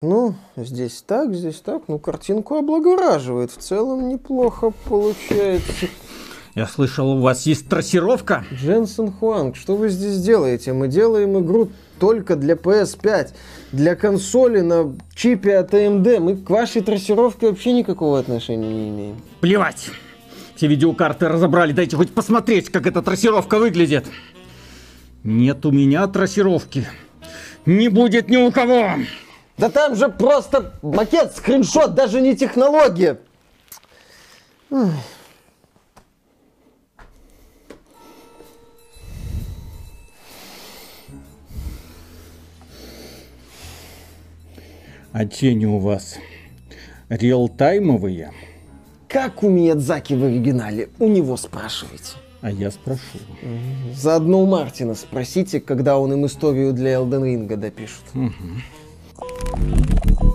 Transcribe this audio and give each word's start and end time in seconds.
Ну, 0.00 0.36
здесь 0.54 1.02
так, 1.04 1.34
здесь 1.34 1.56
так. 1.56 1.88
Ну, 1.88 1.98
картинку 1.98 2.54
облагораживает. 2.54 3.50
В 3.50 3.56
целом 3.56 4.08
неплохо 4.08 4.72
получается. 4.88 5.88
Я 6.54 6.68
слышал, 6.68 7.08
у 7.18 7.20
вас 7.20 7.46
есть 7.46 7.68
трассировка? 7.68 8.44
Дженсен 8.52 9.10
Хуанг, 9.10 9.56
что 9.56 9.74
вы 9.74 9.88
здесь 9.88 10.20
делаете? 10.20 10.72
Мы 10.72 10.86
делаем 10.86 11.36
игру 11.40 11.70
только 11.98 12.36
для 12.36 12.54
PS5, 12.54 13.30
для 13.72 13.96
консоли 13.96 14.60
на 14.60 14.96
чипе 15.16 15.56
от 15.56 15.74
AMD. 15.74 16.20
Мы 16.20 16.36
к 16.36 16.48
вашей 16.48 16.82
трассировке 16.82 17.48
вообще 17.48 17.72
никакого 17.72 18.20
отношения 18.20 18.72
не 18.72 18.90
имеем. 18.90 19.16
Плевать. 19.40 19.90
Все 20.54 20.68
видеокарты 20.68 21.26
разобрали, 21.26 21.72
дайте 21.72 21.96
хоть 21.96 22.12
посмотреть, 22.12 22.70
как 22.70 22.86
эта 22.86 23.02
трассировка 23.02 23.58
выглядит. 23.58 24.06
Нет 25.24 25.66
у 25.66 25.72
меня 25.72 26.06
трассировки. 26.06 26.86
Не 27.66 27.88
будет 27.88 28.28
ни 28.28 28.36
у 28.36 28.52
кого. 28.52 28.92
Да 29.58 29.68
там 29.70 29.96
же 29.96 30.08
просто 30.08 30.72
макет, 30.82 31.34
скриншот, 31.36 31.94
даже 31.94 32.20
не 32.20 32.36
технология. 32.36 33.18
А 45.12 45.24
тени 45.24 45.64
у 45.64 45.78
вас 45.78 46.18
реалтаймовые? 47.08 48.32
Как 49.08 49.42
у 49.42 49.48
Миядзаки 49.48 50.14
в 50.14 50.22
оригинале? 50.22 50.90
У 51.00 51.08
него 51.08 51.36
спрашивайте. 51.36 52.12
А 52.40 52.52
я 52.52 52.70
спрошу. 52.70 53.00
Заодно 53.92 54.42
у 54.42 54.46
Мартина 54.46 54.94
спросите, 54.94 55.60
когда 55.60 55.98
он 55.98 56.12
им 56.12 56.26
историю 56.26 56.72
для 56.72 56.92
Элден 56.92 57.24
Ринга 57.24 57.56
допишет. 57.56 58.04
Thank 59.40 60.20
you. 60.20 60.27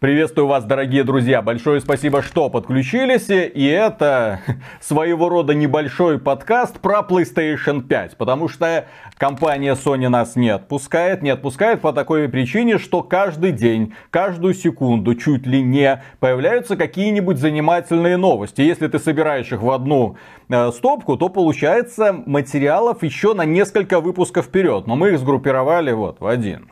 Приветствую 0.00 0.46
вас, 0.46 0.64
дорогие 0.64 1.04
друзья. 1.04 1.42
Большое 1.42 1.78
спасибо, 1.78 2.22
что 2.22 2.48
подключились. 2.48 3.28
И 3.28 3.66
это 3.66 4.40
своего 4.80 5.28
рода 5.28 5.52
небольшой 5.52 6.18
подкаст 6.18 6.80
про 6.80 7.00
PlayStation 7.00 7.82
5. 7.82 8.16
Потому 8.16 8.48
что 8.48 8.86
компания 9.18 9.74
Sony 9.74 10.08
нас 10.08 10.36
не 10.36 10.48
отпускает. 10.48 11.20
Не 11.20 11.28
отпускает 11.28 11.82
по 11.82 11.92
такой 11.92 12.30
причине, 12.30 12.78
что 12.78 13.02
каждый 13.02 13.52
день, 13.52 13.92
каждую 14.08 14.54
секунду, 14.54 15.14
чуть 15.16 15.46
ли 15.46 15.62
не, 15.62 16.02
появляются 16.18 16.78
какие-нибудь 16.78 17.36
занимательные 17.36 18.16
новости. 18.16 18.62
Если 18.62 18.86
ты 18.86 18.98
собираешь 18.98 19.52
их 19.52 19.60
в 19.60 19.70
одну 19.70 20.16
э, 20.48 20.72
стопку, 20.72 21.18
то 21.18 21.28
получается 21.28 22.14
материалов 22.24 23.02
еще 23.02 23.34
на 23.34 23.44
несколько 23.44 24.00
выпусков 24.00 24.46
вперед. 24.46 24.86
Но 24.86 24.96
мы 24.96 25.10
их 25.10 25.18
сгруппировали 25.18 25.92
вот 25.92 26.20
в 26.20 26.26
один. 26.26 26.70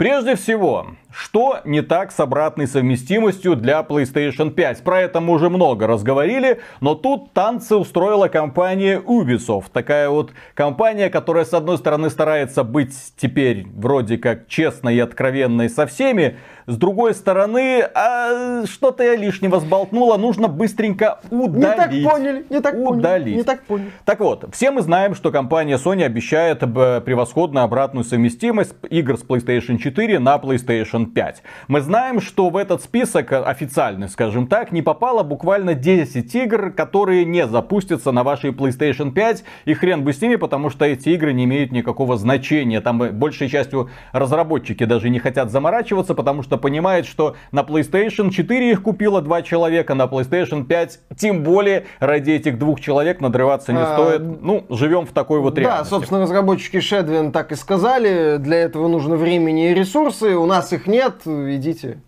Прежде 0.00 0.34
всего, 0.34 0.86
что 1.12 1.58
не 1.64 1.82
так 1.82 2.12
с 2.12 2.20
обратной 2.20 2.66
совместимостью 2.66 3.56
для 3.56 3.80
PlayStation 3.80 4.50
5? 4.50 4.82
Про 4.84 5.00
это 5.00 5.20
мы 5.20 5.34
уже 5.34 5.50
много 5.50 5.86
разговорили, 5.86 6.60
но 6.80 6.94
тут 6.94 7.32
танцы 7.32 7.76
устроила 7.76 8.28
компания 8.28 9.00
Ubisoft. 9.00 9.66
Такая 9.72 10.08
вот 10.08 10.32
компания, 10.54 11.10
которая 11.10 11.44
с 11.44 11.52
одной 11.52 11.78
стороны 11.78 12.10
старается 12.10 12.64
быть 12.64 12.94
теперь 13.16 13.66
вроде 13.74 14.18
как 14.18 14.46
честной 14.48 14.96
и 14.96 15.00
откровенной 15.00 15.68
со 15.68 15.86
всеми, 15.86 16.36
с 16.66 16.76
другой 16.76 17.14
стороны, 17.14 17.82
а 17.94 18.64
что-то 18.66 19.02
я 19.02 19.16
лишнего 19.16 19.58
сболтнула, 19.58 20.16
нужно 20.16 20.46
быстренько 20.46 21.18
удалить. 21.30 21.56
Не 21.58 22.04
так 22.04 22.12
поняли, 22.12 22.46
не 22.48 22.60
так 22.60 22.74
удалить. 22.76 23.24
поняли, 23.24 23.36
не 23.36 23.42
так 23.42 23.62
поняли. 23.64 23.90
Так 24.04 24.20
вот, 24.20 24.44
все 24.52 24.70
мы 24.70 24.82
знаем, 24.82 25.14
что 25.14 25.32
компания 25.32 25.76
Sony 25.76 26.04
обещает 26.04 26.62
э, 26.62 27.00
превосходную 27.00 27.64
обратную 27.64 28.04
совместимость 28.04 28.74
игр 28.88 29.18
с 29.18 29.22
PlayStation 29.22 29.78
4 29.78 30.18
на 30.20 30.36
PlayStation 30.36 30.99
5. 31.06 31.42
Мы 31.68 31.80
знаем, 31.80 32.20
что 32.20 32.50
в 32.50 32.56
этот 32.56 32.82
список 32.82 33.32
э, 33.32 33.42
официальный, 33.42 34.08
скажем 34.08 34.46
так, 34.46 34.72
не 34.72 34.82
попало 34.82 35.22
буквально 35.22 35.74
10 35.74 36.34
игр, 36.34 36.70
которые 36.70 37.24
не 37.24 37.46
запустятся 37.46 38.12
на 38.12 38.22
вашей 38.22 38.50
PlayStation 38.50 39.12
5. 39.12 39.44
И 39.64 39.74
хрен 39.74 40.02
бы 40.04 40.12
с 40.12 40.20
ними, 40.20 40.36
потому 40.36 40.70
что 40.70 40.84
эти 40.84 41.10
игры 41.10 41.32
не 41.32 41.44
имеют 41.44 41.72
никакого 41.72 42.16
значения. 42.16 42.80
Там 42.80 43.02
э, 43.02 43.10
большей 43.10 43.48
частью 43.48 43.90
разработчики 44.12 44.84
даже 44.84 45.08
не 45.08 45.18
хотят 45.18 45.50
заморачиваться, 45.50 46.14
потому 46.14 46.42
что 46.42 46.56
понимает, 46.58 47.06
что 47.06 47.36
на 47.52 47.60
PlayStation 47.60 48.30
4 48.30 48.70
их 48.70 48.82
купило 48.82 49.22
два 49.22 49.42
человека, 49.42 49.94
на 49.94 50.04
PlayStation 50.04 50.64
5 50.64 51.00
тем 51.16 51.42
более 51.42 51.86
ради 51.98 52.32
этих 52.32 52.58
двух 52.58 52.80
человек 52.80 53.20
надрываться 53.20 53.72
не 53.72 53.80
А, 53.80 53.94
стоит. 53.94 54.20
Ну, 54.42 54.64
живем 54.70 55.06
в 55.06 55.12
такой 55.12 55.40
вот 55.40 55.54
Да, 55.54 55.60
реальности. 55.60 55.90
собственно, 55.90 56.20
разработчики 56.22 56.76
Shadowin 56.76 57.32
так 57.32 57.52
и 57.52 57.54
сказали. 57.54 58.36
Для 58.38 58.58
этого 58.58 58.88
нужно 58.88 59.16
времени 59.16 59.70
и 59.70 59.74
ресурсы. 59.74 60.34
У 60.36 60.46
нас 60.46 60.72
их 60.72 60.86
нет. 60.90 61.22
Идите. 61.26 62.00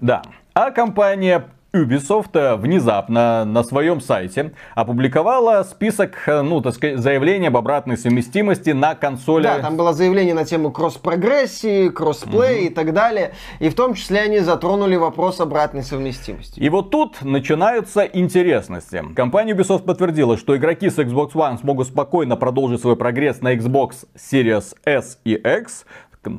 Да. 0.00 0.22
А 0.54 0.70
компания 0.70 1.44
Ubisoft 1.76 2.30
э, 2.34 2.56
внезапно 2.56 3.44
на 3.44 3.62
своем 3.62 4.00
сайте 4.00 4.52
опубликовала 4.74 5.62
список, 5.62 6.16
э, 6.26 6.42
ну, 6.42 6.60
так 6.60 6.74
сказать, 6.74 6.98
заявлений 6.98 7.48
об 7.48 7.56
обратной 7.56 7.96
совместимости 7.96 8.70
на 8.70 8.94
консоли. 8.94 9.44
Да, 9.44 9.58
там 9.58 9.76
было 9.76 9.92
заявление 9.92 10.34
на 10.34 10.44
тему 10.44 10.70
кросс-прогрессии, 10.70 11.88
кроссплей 11.88 12.66
и 12.66 12.70
так 12.70 12.92
далее. 12.92 13.32
И 13.58 13.68
в 13.68 13.74
том 13.74 13.94
числе 13.94 14.20
они 14.20 14.38
затронули 14.40 14.96
вопрос 14.96 15.40
обратной 15.40 15.82
совместимости. 15.82 16.58
И 16.58 16.68
вот 16.68 16.90
тут 16.90 17.22
начинаются 17.22 18.02
интересности. 18.02 19.02
Компания 19.14 19.52
Ubisoft 19.52 19.84
подтвердила, 19.84 20.36
что 20.36 20.56
игроки 20.56 20.88
с 20.88 20.98
Xbox 20.98 21.32
One 21.32 21.58
смогут 21.60 21.88
спокойно 21.88 22.36
продолжить 22.36 22.80
свой 22.80 22.96
прогресс 22.96 23.42
на 23.42 23.54
Xbox 23.54 24.06
Series 24.14 24.74
S 24.84 25.18
и 25.24 25.34
X, 25.34 25.84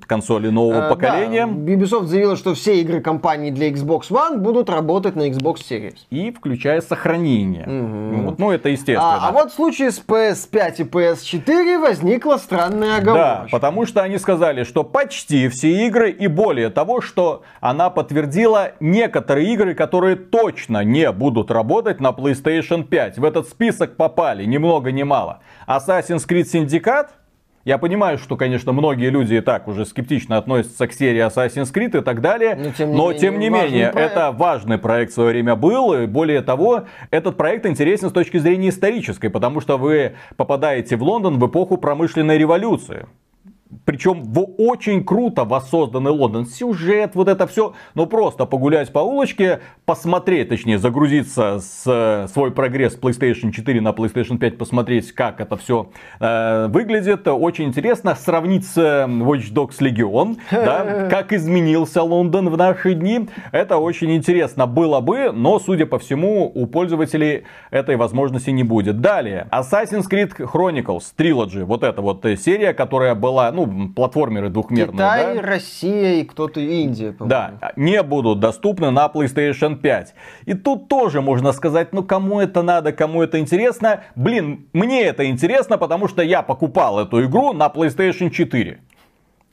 консоли 0.05 0.49
нового 0.49 0.85
Э, 0.85 0.89
поколения. 0.89 1.45
Да, 1.47 1.53
Ubisoft 1.73 2.05
заявила, 2.05 2.35
что 2.35 2.53
все 2.53 2.81
игры 2.81 3.01
компании 3.01 3.51
для 3.51 3.69
Xbox 3.69 4.09
One 4.09 4.37
будут 4.37 4.69
работать 4.69 5.15
на 5.15 5.27
Xbox 5.29 5.57
Series. 5.69 5.95
И 6.09 6.31
включая 6.31 6.81
сохранение. 6.81 7.65
Вот, 7.67 8.39
ну, 8.39 8.51
это 8.51 8.69
естественно. 8.69 9.15
А, 9.15 9.29
а 9.29 9.31
вот 9.31 9.51
в 9.51 9.55
случае 9.55 9.91
с 9.91 9.99
PS5 10.05 10.75
и 10.79 10.83
PS4 10.83 11.79
возникла 11.79 12.37
странная 12.37 13.01
Да, 13.01 13.11
оговорка. 13.11 13.47
потому 13.51 13.85
что 13.85 14.01
они 14.03 14.17
сказали, 14.17 14.63
что 14.63 14.83
почти 14.83 15.47
все 15.49 15.87
игры 15.87 16.11
и 16.11 16.27
более 16.27 16.69
того, 16.69 17.01
что 17.01 17.43
она 17.61 17.89
подтвердила 17.89 18.71
некоторые 18.79 19.53
игры, 19.53 19.73
которые 19.73 20.15
точно 20.15 20.83
не 20.83 21.11
будут 21.11 21.51
работать 21.51 21.99
на 21.99 22.09
PlayStation 22.09 22.83
5. 22.83 23.17
В 23.17 23.23
этот 23.25 23.47
список 23.47 23.95
попали 23.95 24.45
ни 24.45 24.57
много 24.57 24.91
ни 24.91 25.03
мало. 25.03 25.39
Assassin's 25.67 26.27
Creed 26.27 26.45
Syndicate, 26.45 27.07
я 27.67 27.78
понимаю, 27.78 28.17
что, 28.17 28.38
конечно, 28.38 28.72
многие 28.72 29.09
люди 29.09 29.33
и 29.35 29.41
так 29.41 29.67
уже 29.67 29.85
скептично 29.85 30.38
относятся 30.38 30.88
к 30.88 30.94
серии 30.94 31.28
Assassin's 31.28 31.73
Creed 31.73 32.00
и 32.00 32.01
так 32.01 32.22
далее, 32.22 32.55
Но, 32.55 32.72
тем 32.72 32.91
не 32.91 32.95
но 32.95 33.07
менее, 33.07 33.19
тем 33.19 33.39
не 33.39 33.50
менее, 33.50 33.89
проект. 33.89 34.11
это 34.13 34.31
важный 34.31 34.78
проект 34.78 35.11
в 35.11 35.16
свое 35.16 35.31
время 35.31 35.57
был, 35.57 35.94
и 35.94 36.05
более 36.05 36.41
того, 36.41 36.85
этот 37.11 37.35
проект 37.35 37.66
интересен 37.66 38.09
с 38.09 38.13
точки 38.13 38.38
зрения 38.38 38.69
исторической, 38.69 39.28
потому 39.28 39.59
что 39.59 39.78
вы 39.78 40.13
попадаете 40.38 40.95
в 40.95 41.03
Лондон 41.03 41.39
в 41.39 41.45
эпоху 41.45 41.75
промышленной 41.75 42.38
революции. 42.38 43.05
Причем 43.85 44.23
в 44.23 44.44
очень 44.57 45.03
круто 45.03 45.44
воссозданный 45.45 46.11
Лондон. 46.11 46.45
Сюжет, 46.45 47.11
вот 47.16 47.28
это 47.28 47.47
все. 47.47 47.73
Ну 47.95 48.05
просто 48.05 48.45
погулять 48.45 48.91
по 48.91 49.00
улочке, 49.00 49.59
посмотреть, 49.85 50.50
точнее 50.50 50.78
загрузиться 50.78 51.59
с 51.59 52.28
свой 52.31 52.51
прогресс 52.51 52.97
PlayStation 52.97 53.51
4 53.51 53.81
на 53.81 53.89
PlayStation 53.89 54.38
5, 54.38 54.57
посмотреть, 54.57 55.11
как 55.11 55.39
это 55.41 55.57
все 55.57 55.89
э, 56.19 56.67
выглядит. 56.67 57.28
Очень 57.28 57.66
интересно 57.66 58.16
сравнить 58.16 58.66
с 58.66 58.78
э, 58.78 59.05
Watch 59.05 59.51
Dogs 59.53 59.79
Legion, 59.79 60.38
да, 60.51 61.07
как 61.09 61.34
изменился 61.34 62.03
Лондон 62.03 62.49
в 62.49 62.57
наши 62.57 62.94
дни. 62.94 63.28
Это 63.51 63.78
очень 63.78 64.16
интересно 64.16 64.67
было 64.67 64.99
бы, 64.99 65.31
но, 65.31 65.59
судя 65.59 65.85
по 65.85 65.99
всему, 65.99 66.51
у 66.53 66.67
пользователей 66.67 67.44
этой 67.72 67.95
возможности 67.95 68.49
не 68.49 68.63
будет. 68.63 69.01
Далее, 69.01 69.47
Assassin's 69.51 70.05
Creed 70.09 70.35
Chronicles 70.38 71.03
Trilogy. 71.17 71.63
Вот 71.63 71.84
эта 71.84 72.01
вот 72.01 72.25
э, 72.25 72.35
серия, 72.38 72.73
которая 72.73 73.16
была, 73.16 73.51
ну, 73.57 73.90
платформеры 73.90 74.50
двухмерные. 74.50 74.94
Китай, 74.94 75.35
да? 75.35 75.41
Россия 75.41 76.22
и 76.22 76.23
кто-то 76.23 76.59
Индия, 76.59 77.11
по-моему. 77.11 77.58
Да, 77.59 77.72
не 77.76 78.02
будут 78.03 78.40
доступны 78.40 78.91
на 78.91 79.08
PlayStation 79.08 79.76
5. 79.76 80.14
И 80.46 80.53
тут 80.53 80.87
тоже 80.87 81.22
можно 81.22 81.52
сказать, 81.52 81.93
ну 81.93 82.03
кому 82.03 82.40
это 82.40 82.61
надо, 82.61 82.93
кому 82.93 83.23
это 83.23 83.40
интересно. 83.40 84.03
Блин, 84.16 84.67
мне 84.73 85.03
это 85.03 85.28
интересно, 85.28 85.78
потому 85.78 86.08
что 86.08 86.22
я 86.22 86.41
покупал 86.41 86.99
эту 86.99 87.23
игру 87.26 87.53
на 87.53 87.67
PlayStation 87.67 88.29
4. 88.29 88.79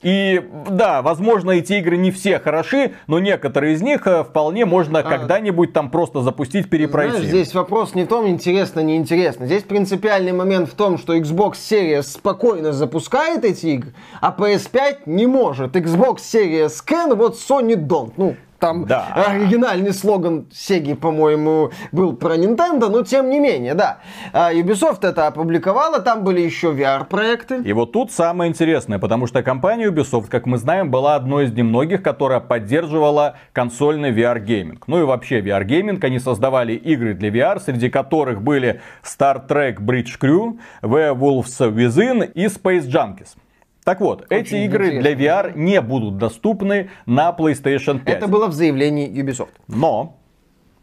И 0.04 0.42
да, 0.68 1.00
возможно, 1.00 1.52
эти 1.52 1.72
игры 1.74 1.96
не 1.96 2.10
все 2.10 2.38
хороши, 2.38 2.92
но 3.06 3.18
некоторые 3.18 3.74
из 3.74 3.80
них 3.80 4.06
э, 4.06 4.22
вполне 4.22 4.66
можно 4.66 5.02
когда-нибудь 5.02 5.72
там 5.72 5.90
просто 5.90 6.20
запустить, 6.20 6.68
перепройти. 6.68 7.12
Знаешь, 7.12 7.28
здесь 7.28 7.54
вопрос 7.54 7.94
не 7.94 8.04
в 8.04 8.08
том, 8.08 8.28
интересно, 8.28 8.80
неинтересно. 8.80 9.46
Здесь 9.46 9.62
принципиальный 9.62 10.32
момент 10.32 10.68
в 10.68 10.74
том, 10.74 10.98
что 10.98 11.16
Xbox 11.16 11.54
Series 11.54 12.02
спокойно 12.02 12.72
запускает 12.72 13.44
эти 13.46 13.66
игры, 13.66 13.94
а 14.20 14.34
PS5 14.36 14.98
не 15.06 15.26
может. 15.26 15.74
Xbox 15.74 16.18
Series 16.18 16.72
Can, 16.86 17.14
вот 17.14 17.36
Sony 17.36 17.74
don't. 17.74 18.12
Ну, 18.18 18.36
там 18.64 18.86
Да. 18.86 19.08
оригинальный 19.14 19.92
слоган 19.92 20.46
Сеги, 20.52 20.94
по-моему, 20.94 21.70
был 21.92 22.14
про 22.16 22.36
Nintendo, 22.36 22.88
но 22.88 23.02
тем 23.02 23.28
не 23.28 23.38
менее, 23.38 23.74
да. 23.74 23.98
А, 24.32 24.52
Ubisoft 24.54 25.06
это 25.06 25.26
опубликовала, 25.26 26.00
там 26.00 26.24
были 26.24 26.40
еще 26.40 26.72
VR-проекты. 26.72 27.62
И 27.62 27.72
вот 27.74 27.92
тут 27.92 28.10
самое 28.10 28.50
интересное, 28.50 28.98
потому 28.98 29.26
что 29.26 29.42
компания 29.42 29.90
Ubisoft, 29.90 30.28
как 30.30 30.46
мы 30.46 30.56
знаем, 30.56 30.90
была 30.90 31.14
одной 31.16 31.44
из 31.44 31.52
немногих, 31.52 32.02
которая 32.02 32.40
поддерживала 32.40 33.36
консольный 33.52 34.12
VR-гейминг. 34.12 34.84
Ну 34.86 35.00
и 35.00 35.04
вообще 35.04 35.40
VR-гейминг, 35.40 36.02
они 36.02 36.18
создавали 36.18 36.72
игры 36.72 37.14
для 37.14 37.28
VR, 37.28 37.60
среди 37.60 37.90
которых 37.90 38.40
были 38.40 38.80
Star 39.02 39.46
Trek 39.46 39.78
Bridge 39.78 40.18
Crew, 40.18 40.58
Werewolves 40.82 41.58
Within 41.60 42.32
и 42.32 42.46
Space 42.46 42.86
Junkies. 42.86 43.36
Так 43.84 44.00
вот, 44.00 44.26
эти 44.30 44.54
игры 44.64 44.98
для 44.98 45.12
VR 45.12 45.52
не 45.54 45.80
будут 45.82 46.16
доступны 46.16 46.90
на 47.04 47.36
PlayStation 47.38 47.98
5. 47.98 48.16
Это 48.16 48.28
было 48.28 48.46
в 48.46 48.54
заявлении 48.54 49.10
Ubisoft. 49.10 49.50
Но, 49.68 50.16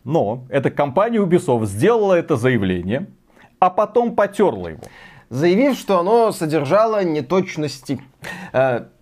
но, 0.04 0.46
эта 0.50 0.70
компания 0.70 1.18
Ubisoft 1.18 1.66
сделала 1.66 2.14
это 2.14 2.36
заявление, 2.36 3.08
а 3.60 3.72
потом 3.72 4.16
потерла 4.16 4.70
его. 4.70 4.84
заявив, 5.30 5.78
что 5.78 6.00
оно 6.00 6.32
содержало 6.32 7.04
неточности. 7.04 8.00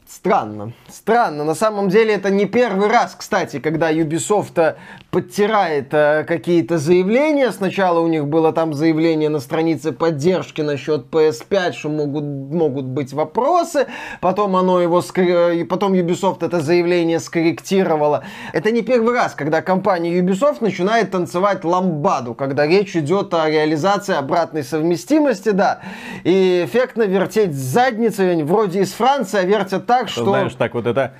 Э, 0.10 0.20
Странно. 0.20 0.74
Странно. 0.90 1.44
На 1.44 1.56
самом 1.56 1.90
деле 1.90 2.14
это 2.16 2.30
не 2.30 2.46
первый 2.46 2.88
раз, 2.90 3.16
кстати, 3.18 3.60
когда 3.60 3.92
Ubisoft 3.92 4.60
э, 4.60 4.76
подтирает 5.12 5.94
э, 5.94 6.24
какие-то 6.28 6.78
заявления. 6.78 7.52
Сначала 7.52 8.00
у 8.00 8.08
них 8.08 8.28
было 8.28 8.52
там 8.52 8.74
заявление 8.74 9.30
на 9.30 9.40
странице 9.40 9.92
поддержки 9.92 10.62
насчет 10.62 11.06
PS5, 11.12 11.74
что 11.74 11.90
могут, 11.90 12.24
могут 12.24 12.86
быть 12.86 13.14
вопросы. 13.14 13.88
Потом 14.22 14.56
оно 14.56 14.82
его 14.82 15.02
скор- 15.02 15.52
и 15.52 15.64
потом 15.64 15.94
Ubisoft 15.94 16.46
это 16.46 16.60
заявление 16.60 17.20
скорректировала. 17.20 18.24
Это 18.54 18.72
не 18.72 18.82
первый 18.82 19.14
раз, 19.14 19.36
когда 19.36 19.62
компания 19.62 20.20
Ubisoft 20.20 20.58
начинает 20.62 21.12
танцевать 21.12 21.64
ламбаду, 21.64 22.34
когда 22.34 22.66
речь 22.66 22.96
идет 22.96 23.34
о 23.34 23.50
реализации 23.50 24.16
обратной 24.16 24.64
совместимости, 24.64 25.50
да. 25.50 25.82
И 26.24 26.64
эффектно 26.66 27.04
вертеть 27.04 27.54
задницей, 27.54 28.44
вроде 28.44 28.82
из 28.82 28.92
Франции, 28.92 29.40
а 29.40 29.44
вертят 29.44 29.86
так, 29.86 29.99
что... 30.07 30.25
Знаешь, 30.25 30.54
так 30.56 30.74
вот 30.74 30.88
это... 30.88 31.13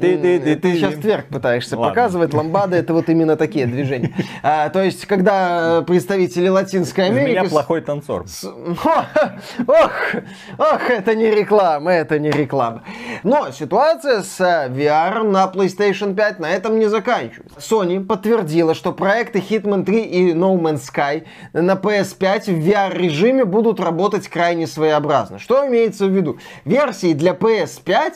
Ты 0.00 0.58
сейчас 0.74 0.94
тверк 0.94 1.26
пытаешься 1.26 1.76
Ладно. 1.76 1.90
показывать, 1.94 2.32
ламбада 2.32 2.76
это 2.76 2.94
вот 2.94 3.08
именно 3.10 3.36
такие 3.36 3.66
движения. 3.66 4.14
А, 4.42 4.70
то 4.70 4.82
есть, 4.82 5.04
когда 5.04 5.80
э, 5.80 5.82
представители 5.82 6.48
Латинской 6.48 7.04
Из 7.08 7.10
Америки... 7.10 7.30
меня 7.30 7.44
с- 7.44 7.50
плохой 7.50 7.82
танцор. 7.82 8.26
с- 8.26 8.44
Ох, 8.44 9.04
ох, 9.66 9.92
ох, 10.58 10.90
это 10.90 11.14
не 11.14 11.30
реклама, 11.30 11.92
это 11.92 12.18
не 12.18 12.30
реклама. 12.30 12.82
Но 13.22 13.50
ситуация 13.50 14.22
с 14.22 14.40
э, 14.40 14.68
VR 14.70 15.22
на 15.24 15.44
PlayStation 15.54 16.14
5 16.14 16.38
на 16.38 16.50
этом 16.50 16.78
не 16.78 16.86
заканчивается. 16.86 17.58
Sony 17.58 18.02
подтвердила, 18.02 18.74
что 18.74 18.92
проекты 18.92 19.40
Hitman 19.40 19.84
3 19.84 20.00
и 20.02 20.32
No 20.32 20.58
Man's 20.58 20.80
Sky 20.90 21.24
на 21.52 21.72
PS5 21.74 22.44
в 22.54 22.66
VR-режиме 22.66 23.44
будут 23.44 23.78
работать 23.80 24.28
крайне 24.28 24.66
своеобразно. 24.66 25.38
Что 25.38 25.66
имеется 25.66 26.06
в 26.06 26.10
виду? 26.10 26.38
Версии 26.64 27.12
для 27.12 27.32
PS5 27.32 28.12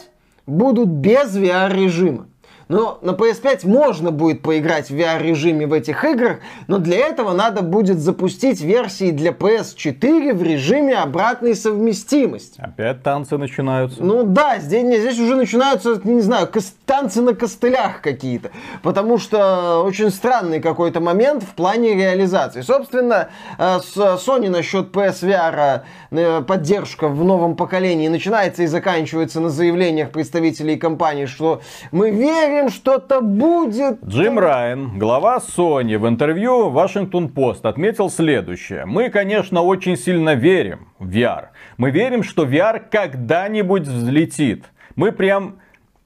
будут 0.46 0.88
без 0.88 1.36
VR-режима. 1.36 2.28
Но 2.68 2.98
на 3.02 3.10
PS5 3.10 3.66
можно 3.66 4.10
будет 4.10 4.42
поиграть 4.42 4.90
в 4.90 4.94
VR-режиме 4.94 5.66
в 5.66 5.72
этих 5.72 6.04
играх, 6.04 6.38
но 6.66 6.78
для 6.78 6.98
этого 6.98 7.32
надо 7.32 7.62
будет 7.62 7.98
запустить 7.98 8.60
версии 8.60 9.10
для 9.10 9.32
PS4 9.32 10.34
в 10.34 10.42
режиме 10.42 10.96
обратной 10.96 11.54
совместимости. 11.54 12.60
Опять 12.60 13.02
танцы 13.02 13.36
начинаются. 13.36 14.02
Ну 14.02 14.24
да, 14.24 14.58
здесь, 14.58 15.00
здесь 15.00 15.18
уже 15.18 15.36
начинаются, 15.36 16.00
не 16.04 16.20
знаю, 16.20 16.48
танцы 16.86 17.20
на 17.22 17.34
костылях 17.34 18.00
какие-то. 18.00 18.50
Потому 18.82 19.18
что 19.18 19.82
очень 19.84 20.10
странный 20.10 20.60
какой-то 20.60 21.00
момент 21.00 21.42
в 21.42 21.54
плане 21.54 21.94
реализации. 21.94 22.62
Собственно, 22.62 23.28
э, 23.58 23.78
с 23.80 23.96
Sony 23.96 24.48
насчет 24.48 24.90
PSVR 24.94 25.82
э, 26.10 26.42
поддержка 26.42 27.08
в 27.08 27.24
новом 27.24 27.56
поколении 27.56 28.08
начинается 28.08 28.62
и 28.62 28.66
заканчивается 28.66 29.40
на 29.40 29.50
заявлениях 29.50 30.10
представителей 30.10 30.76
компании, 30.76 31.26
что 31.26 31.60
мы 31.90 32.10
верим, 32.10 32.53
что-то 32.68 33.20
будет. 33.20 34.02
Джим 34.04 34.38
Райан, 34.38 34.98
глава 34.98 35.38
Sony, 35.38 35.98
в 35.98 36.08
интервью 36.08 36.70
Washington 36.70 37.32
Post 37.32 37.60
отметил 37.62 38.08
следующее. 38.10 38.86
Мы, 38.86 39.10
конечно, 39.10 39.62
очень 39.62 39.96
сильно 39.96 40.34
верим 40.34 40.88
в 40.98 41.10
VR. 41.10 41.48
Мы 41.76 41.90
верим, 41.90 42.22
что 42.22 42.44
VR 42.44 42.80
когда-нибудь 42.90 43.82
взлетит. 43.82 44.64
Мы 44.96 45.12
прям 45.12 45.56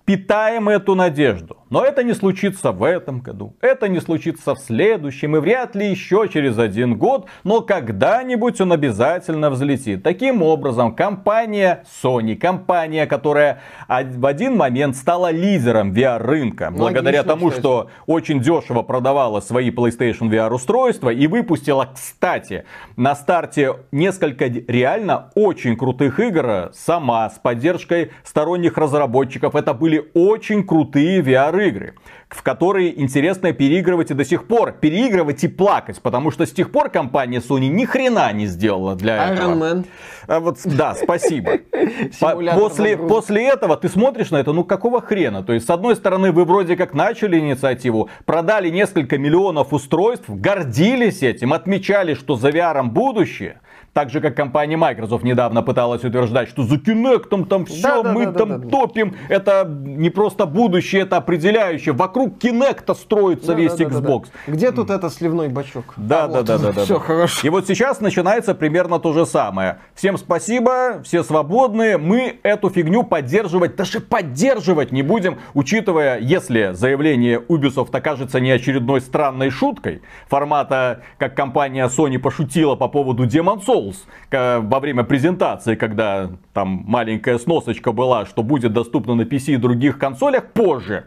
питаем 0.05 0.69
эту 0.69 0.95
надежду. 0.95 1.58
Но 1.71 1.85
это 1.85 2.03
не 2.03 2.15
случится 2.15 2.73
в 2.73 2.83
этом 2.83 3.21
году, 3.21 3.55
это 3.61 3.89
не 3.89 4.01
случится 4.01 4.55
в 4.55 4.59
следующем 4.59 5.37
и 5.37 5.41
вряд 5.41 5.75
ли 5.75 5.91
еще 5.91 6.29
через 6.33 6.59
один 6.59 6.97
год, 6.97 7.27
но 7.45 7.61
когда-нибудь 7.61 8.61
он 8.61 8.73
обязательно 8.73 9.51
взлетит. 9.51 10.03
Таким 10.03 10.43
образом, 10.43 10.95
компания 10.95 11.85
Sony, 12.03 12.37
компания, 12.37 13.07
которая 13.07 13.61
в 13.89 14.25
один 14.27 14.57
момент 14.57 14.97
стала 14.97 15.31
лидером 15.31 15.93
VR-рынка, 15.93 16.71
благодаря 16.71 17.19
Логично, 17.19 17.35
тому, 17.35 17.49
кстати. 17.49 17.61
что 17.61 17.91
очень 18.07 18.41
дешево 18.41 18.83
продавала 18.83 19.41
свои 19.41 19.71
PlayStation 19.71 20.31
VR 20.31 20.53
устройства 20.53 21.11
и 21.11 21.27
выпустила, 21.27 21.91
кстати, 21.95 22.65
на 22.97 23.15
старте 23.15 23.77
несколько 23.93 24.47
реально 24.47 25.31
очень 25.35 25.77
крутых 25.77 26.19
игр 26.21 26.71
сама 26.73 27.29
с 27.29 27.39
поддержкой 27.39 28.13
сторонних 28.25 28.79
разработчиков. 28.79 29.55
Это 29.55 29.75
были 29.75 30.11
очень 30.15 30.67
крутые 30.67 31.21
VR 31.21 31.58
игры, 31.61 31.95
в 32.29 32.43
которые 32.43 33.01
интересно 33.01 33.53
переигрывать 33.53 34.11
и 34.11 34.15
до 34.15 34.25
сих 34.25 34.47
пор. 34.47 34.73
Переигрывать 34.73 35.45
и 35.45 35.49
плакать, 35.49 36.01
потому 36.03 36.31
что 36.31 36.47
с 36.47 36.53
тех 36.53 36.71
пор 36.71 36.91
компания 36.91 37.39
Sony 37.39 37.69
ни 37.69 37.85
хрена 37.85 38.33
не 38.33 38.47
сделала 38.47 38.95
для 38.95 39.33
этого. 39.33 39.53
Iron 39.53 39.59
Man. 39.59 39.87
А 40.27 40.41
вот, 40.41 40.59
да, 40.65 40.95
спасибо. 40.95 41.53
После, 42.21 42.97
после 42.97 43.49
этого 43.49 43.77
ты 43.77 43.89
смотришь 43.89 44.31
на 44.31 44.37
это, 44.37 44.53
ну 44.53 44.65
какого 44.65 45.01
хрена? 45.01 45.43
То 45.43 45.53
есть, 45.53 45.67
с 45.67 45.71
одной 45.71 45.97
стороны, 45.97 46.33
вы 46.33 46.45
вроде 46.45 46.77
как 46.77 46.93
начали 46.93 47.39
инициативу, 47.39 48.11
продали 48.27 48.69
несколько 48.69 49.17
миллионов 49.17 49.73
устройств, 49.73 50.27
гордились 50.29 51.23
этим, 51.23 51.53
отмечали, 51.53 52.15
что 52.15 52.37
за 52.37 52.51
VR 52.51 52.83
будущее. 52.83 53.61
Так 53.99 54.11
же, 54.11 54.21
как 54.21 54.37
компания 54.37 54.77
Microsoft 54.77 55.25
недавно 55.25 55.61
пыталась 55.61 56.05
утверждать, 56.05 56.49
что 56.49 56.63
за 56.63 56.77
Kinect 56.77 57.47
там 57.47 57.67
все, 57.67 57.83
Да-да-да-да-да. 57.83 58.13
мы 58.13 58.33
там 58.61 58.71
топим. 58.71 59.17
Это 59.29 59.69
не 59.69 60.09
просто 60.09 60.47
будущее, 60.47 61.03
это 61.03 61.17
определяющее. 61.17 61.93
Вокруг 61.93 62.39
Kinect 62.39 62.95
строится 62.95 63.55
весь. 63.55 63.73
Xbox. 63.73 64.27
Где 64.47 64.71
тут 64.71 64.91
это 64.91 65.11
сливной 65.11 65.49
бачок? 65.49 65.95
Да, 65.97 66.27
А, 66.27 66.29
да, 66.29 66.37
вот 66.37 66.47
да, 66.47 66.59
да, 66.59 66.73
да. 66.73 66.85
Все 66.85 66.95
да. 66.95 67.01
хорошо. 67.01 67.41
И 67.45 67.51
вот 67.51 67.67
сейчас 67.67 68.01
начинается 68.01 68.55
примерно 68.55 69.01
то 69.01 69.13
же 69.13 69.27
самое. 69.27 69.79
Всем 69.97 70.17
спасибо, 70.17 71.03
все 71.03 71.25
свободны. 71.25 71.99
Мы 71.99 72.39
эту 72.45 72.71
фигню 72.71 73.03
поддерживать, 73.03 73.75
даже 73.75 73.99
поддерживать 73.99 74.93
не 74.93 75.03
будем, 75.03 75.39
учитывая, 75.55 76.21
если 76.21 76.71
заявление 76.73 77.41
Ubisoft 77.41 77.97
окажется 77.97 78.39
не 78.39 78.53
очередной 78.53 79.01
странной 79.01 79.51
шуткой, 79.51 80.03
формата, 80.29 81.03
как 81.19 81.35
компания 81.35 81.89
Sony 81.89 82.21
пошутила 82.21 82.77
по 82.77 82.87
поводу 82.87 83.27
Demon 83.27 83.59
Souls 83.89 84.07
во 84.31 84.81
время 84.81 85.05
презентации, 85.05 85.75
когда 85.75 86.31
там 86.53 86.85
маленькая 86.87 87.39
сносочка 87.39 87.93
была, 87.93 88.27
что 88.27 88.43
будет 88.43 88.73
доступно 88.73 89.15
на 89.15 89.23
PC 89.23 89.55
и 89.55 89.57
других 89.57 89.99
консолях 89.99 90.53
позже. 90.53 91.07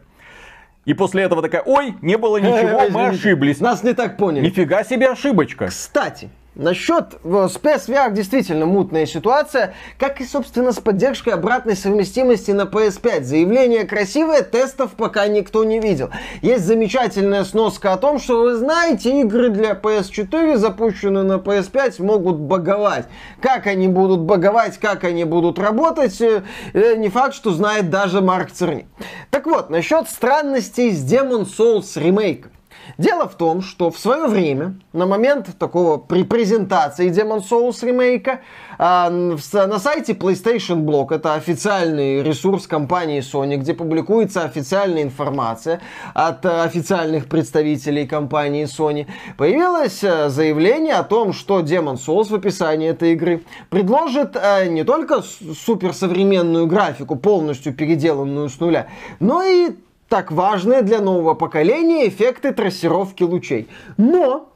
И 0.85 0.93
после 0.93 1.23
этого 1.23 1.41
такая, 1.43 1.61
ой, 1.61 1.95
не 2.01 2.17
было 2.17 2.37
ничего, 2.37 2.89
мы 2.89 3.07
ошиблись. 3.07 3.59
Нас 3.59 3.83
не 3.83 3.93
так 3.93 4.17
поняли. 4.17 4.45
Нифига 4.45 4.83
себе 4.83 5.09
ошибочка. 5.09 5.67
Кстати, 5.67 6.29
насчет 6.55 7.13
с 7.23 7.57
PSVR 7.57 8.11
действительно 8.11 8.65
мутная 8.65 9.05
ситуация, 9.05 9.73
как 9.97 10.21
и, 10.21 10.25
собственно, 10.25 10.71
с 10.71 10.79
поддержкой 10.79 11.29
обратной 11.29 11.75
совместимости 11.75 12.51
на 12.51 12.63
PS5. 12.63 13.23
Заявление 13.23 13.85
красивое, 13.85 14.41
тестов 14.41 14.91
пока 14.91 15.27
никто 15.27 15.63
не 15.63 15.79
видел. 15.79 16.09
Есть 16.41 16.65
замечательная 16.65 17.43
сноска 17.43 17.93
о 17.93 17.97
том, 17.97 18.19
что, 18.19 18.43
вы 18.43 18.55
знаете, 18.55 19.21
игры 19.21 19.49
для 19.49 19.71
PS4, 19.71 20.57
запущенные 20.57 21.23
на 21.23 21.37
PS5, 21.37 22.01
могут 22.03 22.37
баговать. 22.37 23.05
Как 23.41 23.67
они 23.67 23.87
будут 23.87 24.21
баговать, 24.21 24.77
как 24.77 25.03
они 25.03 25.23
будут 25.23 25.57
работать, 25.59 26.19
э, 26.21 26.43
э, 26.73 26.95
не 26.95 27.09
факт, 27.09 27.33
что 27.33 27.51
знает 27.51 27.89
даже 27.89 28.21
Марк 28.21 28.51
Церни. 28.51 28.87
Так 29.29 29.45
вот, 29.45 29.69
насчет 29.69 30.09
странностей 30.09 30.91
с 30.91 31.03
Demon 31.03 31.45
Souls 31.45 31.99
ремейком. 31.99 32.51
Дело 32.97 33.27
в 33.27 33.35
том, 33.35 33.61
что 33.61 33.89
в 33.89 33.97
свое 33.97 34.27
время, 34.27 34.75
на 34.93 35.05
момент 35.05 35.49
такого 35.57 35.97
при 35.97 36.23
презентации 36.23 37.09
Demon 37.09 37.41
Souls 37.41 37.85
ремейка, 37.85 38.41
а, 38.77 39.09
на 39.09 39.79
сайте 39.79 40.13
PlayStation 40.13 40.83
Blog, 40.83 41.13
это 41.13 41.35
официальный 41.35 42.23
ресурс 42.23 42.67
компании 42.67 43.21
Sony, 43.21 43.57
где 43.57 43.73
публикуется 43.73 44.43
официальная 44.43 45.03
информация 45.03 45.81
от 46.13 46.45
э, 46.45 46.61
официальных 46.63 47.27
представителей 47.27 48.07
компании 48.07 48.65
Sony, 48.65 49.07
появилось 49.37 50.03
э, 50.03 50.29
заявление 50.29 50.95
о 50.95 51.03
том, 51.03 51.33
что 51.33 51.59
Demon 51.59 51.95
Souls 51.95 52.29
в 52.29 52.35
описании 52.35 52.89
этой 52.89 53.13
игры 53.13 53.43
предложит 53.69 54.35
э, 54.35 54.67
не 54.67 54.83
только 54.83 55.21
суперсовременную 55.21 56.67
графику, 56.67 57.15
полностью 57.15 57.73
переделанную 57.73 58.49
с 58.49 58.59
нуля, 58.59 58.87
но 59.19 59.43
и 59.43 59.71
так 60.11 60.29
важные 60.29 60.81
для 60.81 60.99
нового 60.99 61.35
поколения 61.35 62.05
эффекты 62.09 62.51
трассировки 62.51 63.23
лучей. 63.23 63.69
Но 63.95 64.49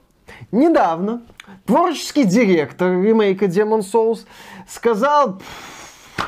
недавно 0.51 1.21
творческий 1.65 2.25
директор 2.25 2.91
ремейка 2.91 3.45
Demon 3.45 3.79
Souls 3.79 4.25
сказал, 4.67 5.41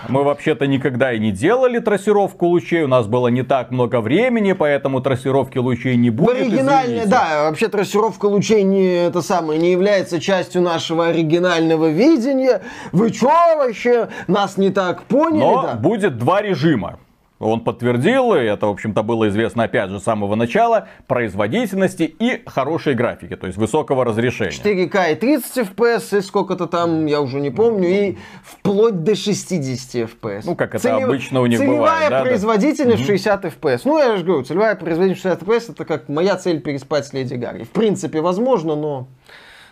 мы 0.08 0.24
вообще-то 0.24 0.66
никогда 0.66 1.12
и 1.12 1.20
не 1.20 1.34
делали 1.34 1.80
трассировку 1.80 2.46
лучей, 2.46 2.84
у 2.84 2.88
нас 2.88 3.06
было 3.06 3.28
не 3.28 3.44
так 3.44 3.70
много 3.72 4.00
времени, 4.00 4.54
поэтому 4.54 5.02
трассировки 5.02 5.58
лучей 5.58 5.98
не 5.98 6.10
будет. 6.10 6.38
Оригинальная, 6.38 7.06
да, 7.06 7.50
вообще 7.50 7.68
трассировка 7.68 8.28
лучей 8.28 8.64
не 8.64 9.08
это 9.08 9.22
самое, 9.22 9.60
не 9.60 9.74
является 9.74 10.22
частью 10.22 10.62
нашего 10.62 11.08
оригинального 11.08 11.90
видения. 11.90 12.62
Вы 12.94 13.12
чё 13.12 13.28
вообще? 13.28 14.08
Нас 14.28 14.56
не 14.56 14.70
так 14.70 15.04
поняли, 15.04 15.40
Но 15.40 15.64
да? 15.64 15.74
будет 15.74 16.18
два 16.18 16.42
режима. 16.42 16.98
Он 17.40 17.62
подтвердил, 17.62 18.34
и 18.34 18.40
это, 18.40 18.66
в 18.66 18.72
общем-то, 18.72 19.04
было 19.04 19.30
известно 19.30 19.64
опять 19.64 19.92
же 19.92 20.00
с 20.00 20.04
самого 20.04 20.36
начала, 20.36 20.88
производительности 21.06 22.04
и 22.04 22.42
хорошей 22.48 22.96
графики, 22.96 23.36
то 23.36 23.46
есть 23.46 23.58
высокого 23.60 24.04
разрешения. 24.04 24.52
4К 24.52 25.12
и 25.12 25.16
30 25.16 25.58
FPS, 25.70 26.18
и 26.18 26.22
сколько-то 26.22 26.66
там, 26.66 27.06
я 27.06 27.22
уже 27.22 27.40
не 27.40 27.52
помню, 27.52 27.88
и 27.88 28.18
вплоть 28.44 29.04
до 29.04 29.16
60 29.16 30.10
FPS. 30.10 30.42
Ну, 30.46 30.56
как 30.56 30.74
это 30.74 30.96
обычно 30.96 31.42
у 31.42 31.46
них 31.46 31.60
целевая 31.60 31.78
бывает, 31.78 32.10
да, 32.10 32.24
да. 32.24 32.30
производительность 32.30 33.06
60 33.06 33.46
FPS. 33.46 33.82
Ну, 33.86 34.00
я 34.00 34.18
же 34.18 34.24
говорю, 34.24 34.44
целевая 34.44 34.76
производительность 34.76 35.22
60 35.22 35.44
FPS 35.44 35.72
это 35.74 35.86
как 35.86 36.10
моя 36.10 36.38
цель 36.38 36.60
переспать 36.60 37.06
с 37.06 37.14
Леди 37.14 37.36
Гарри. 37.36 37.64
В 37.64 37.70
принципе, 37.70 38.22
возможно, 38.22 38.76
но... 38.76 39.08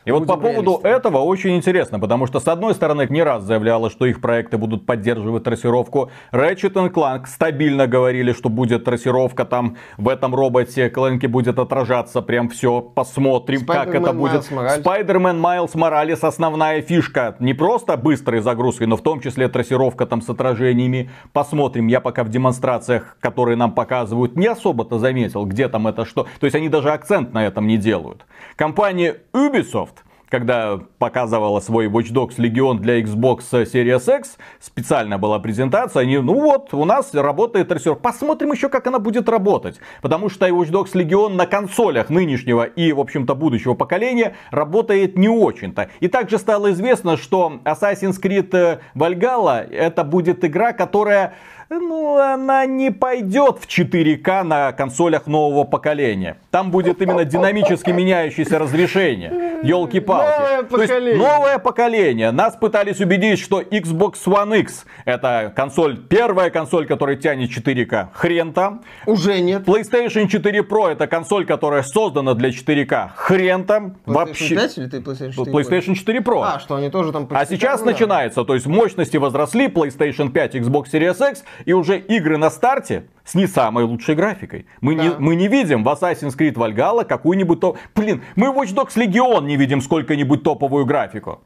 И 0.05 0.11
вот 0.11 0.27
по 0.27 0.37
поводу 0.37 0.79
этого 0.83 1.17
очень 1.17 1.55
интересно, 1.55 1.99
потому 1.99 2.27
что 2.27 2.39
с 2.39 2.47
одной 2.47 2.75
стороны 2.75 3.07
не 3.09 3.23
раз 3.23 3.43
заявляла, 3.43 3.89
что 3.89 4.05
их 4.05 4.21
проекты 4.21 4.57
будут 4.57 4.85
поддерживать 4.85 5.43
трассировку. 5.43 6.11
Ratchet 6.31 6.73
Clank 6.93 7.25
стабильно 7.25 7.87
говорили, 7.87 8.31
что 8.31 8.49
будет 8.49 8.83
трассировка 8.83 9.45
там 9.45 9.77
в 9.97 10.07
этом 10.07 10.35
роботе, 10.35 10.89
Клэнке 10.89 11.27
будет 11.27 11.57
отражаться 11.57 12.21
прям 12.21 12.49
все, 12.49 12.81
посмотрим, 12.81 13.65
как 13.65 13.87
Spider-Man 13.87 14.01
это 14.01 14.13
будет. 14.13 14.41
Spider-Man 14.41 15.41
Miles 15.41 15.73
Morales 15.73 16.19
основная 16.21 16.81
фишка. 16.83 17.35
Не 17.39 17.55
просто 17.55 17.97
быстрой 17.97 18.41
загрузкой, 18.41 18.85
но 18.85 18.97
в 18.97 19.01
том 19.01 19.21
числе 19.21 19.47
трассировка 19.47 20.05
там 20.05 20.21
с 20.21 20.29
отражениями. 20.29 21.09
Посмотрим, 21.33 21.87
я 21.87 21.99
пока 21.99 22.23
в 22.23 22.29
демонстрациях, 22.29 23.17
которые 23.19 23.55
нам 23.55 23.71
показывают, 23.71 24.35
не 24.35 24.45
особо-то 24.45 24.99
заметил, 24.99 25.45
где 25.45 25.67
там 25.67 25.87
это 25.87 26.05
что. 26.05 26.27
То 26.39 26.45
есть 26.45 26.55
они 26.55 26.69
даже 26.69 26.91
акцент 26.91 27.33
на 27.33 27.45
этом 27.45 27.65
не 27.65 27.77
делают. 27.77 28.25
Компания 28.55 29.17
Ubisoft 29.33 29.94
когда 30.29 30.79
показывала 30.99 31.59
свой 31.59 31.87
Watch 31.87 32.11
Dogs 32.11 32.37
Legion 32.37 32.79
для 32.79 33.01
Xbox 33.01 33.39
Series 33.51 34.17
X, 34.19 34.37
специально 34.59 35.17
была 35.17 35.39
презентация, 35.39 36.01
они, 36.01 36.17
ну 36.17 36.39
вот, 36.39 36.73
у 36.73 36.85
нас 36.85 37.13
работает 37.13 37.67
трассировка. 37.67 38.01
Посмотрим 38.01 38.51
еще, 38.51 38.69
как 38.69 38.87
она 38.87 38.99
будет 38.99 39.29
работать. 39.29 39.79
Потому 40.01 40.29
что 40.29 40.47
Watch 40.47 40.71
Dogs 40.71 40.93
Legion 40.93 41.35
на 41.35 41.45
консолях 41.45 42.09
нынешнего 42.09 42.63
и, 42.63 42.91
в 42.91 42.99
общем-то, 42.99 43.35
будущего 43.35 43.73
поколения 43.73 44.35
работает 44.51 45.17
не 45.17 45.29
очень-то. 45.29 45.89
И 45.99 46.07
также 46.07 46.37
стало 46.37 46.71
известно, 46.71 47.17
что 47.17 47.59
Assassin's 47.63 48.21
Creed 48.21 48.79
Valhalla 48.95 49.67
это 49.69 50.03
будет 50.03 50.43
игра, 50.43 50.73
которая 50.73 51.35
ну, 51.69 52.17
она 52.17 52.65
не 52.65 52.91
пойдет 52.91 53.57
в 53.59 53.67
4К 53.67 54.43
на 54.43 54.71
консолях 54.71 55.27
нового 55.27 55.63
поколения. 55.63 56.37
Там 56.51 56.71
будет 56.71 57.01
именно 57.01 57.25
динамически 57.25 57.89
меняющееся 57.91 58.59
разрешение. 58.59 59.59
Елки-палки. 59.63 60.25
Новое 60.25 60.63
То 60.63 60.81
есть 60.81 60.93
поколение. 60.93 61.27
новое 61.27 61.57
поколение. 61.59 62.31
Нас 62.31 62.55
пытались 62.55 62.99
убедить, 62.99 63.39
что 63.39 63.61
Xbox 63.61 64.13
One 64.25 64.59
X 64.59 64.85
это 65.05 65.51
консоль, 65.55 65.97
первая 65.97 66.49
консоль, 66.49 66.85
которая 66.85 67.15
тянет 67.15 67.49
4К. 67.49 68.09
Хрен 68.13 68.53
там. 68.53 68.83
Уже 69.05 69.39
нет. 69.39 69.63
PlayStation 69.63 70.27
4 70.27 70.59
Pro 70.61 70.91
это 70.91 71.07
консоль, 71.07 71.45
которая 71.45 71.83
создана 71.83 72.33
для 72.35 72.49
4К. 72.49 73.09
Хрен 73.15 73.65
там. 73.65 73.97
PlayStation 74.05 74.13
Вообще. 74.13 74.55
5 74.55 74.77
или 74.77 74.87
ты 74.87 74.97
PlayStation 74.97 75.31
4? 75.31 75.51
PlayStation 75.51 75.95
4 75.95 76.19
Pro. 76.19 76.43
А, 76.43 76.59
что 76.59 76.75
они 76.75 76.89
тоже 76.89 77.11
там... 77.11 77.27
А 77.31 77.45
сейчас 77.45 77.79
да. 77.79 77.87
начинается, 77.87 78.43
то 78.43 78.53
есть 78.53 78.67
мощности 78.67 79.17
возросли, 79.17 79.67
PlayStation 79.67 80.31
5, 80.31 80.55
Xbox 80.55 80.85
Series 80.91 81.31
X, 81.31 81.43
и 81.63 81.73
уже 81.73 81.97
игры 81.97 82.37
на 82.37 82.49
старте 82.49 83.05
с 83.23 83.35
не 83.35 83.47
самой 83.47 83.85
лучшей 83.85 84.15
графикой. 84.15 84.65
Мы, 84.81 84.95
не, 84.95 85.09
Да. 85.09 85.15
мы 85.19 85.35
не 85.35 85.47
видим 85.47 85.83
в 85.83 85.87
Assassin's 85.87 86.37
Creed 86.37 86.53
Valhalla 86.53 87.05
какую-нибудь 87.05 87.59
топ... 87.59 87.77
Блин, 87.95 88.21
мы 88.35 88.51
в 88.51 88.57
Watch 88.57 88.73
Dogs 88.75 88.95
Legion 88.95 89.45
не 89.45 89.57
видим 89.57 89.81
сколько-нибудь 89.81 90.43
топовую 90.43 90.85
графику. 90.85 91.41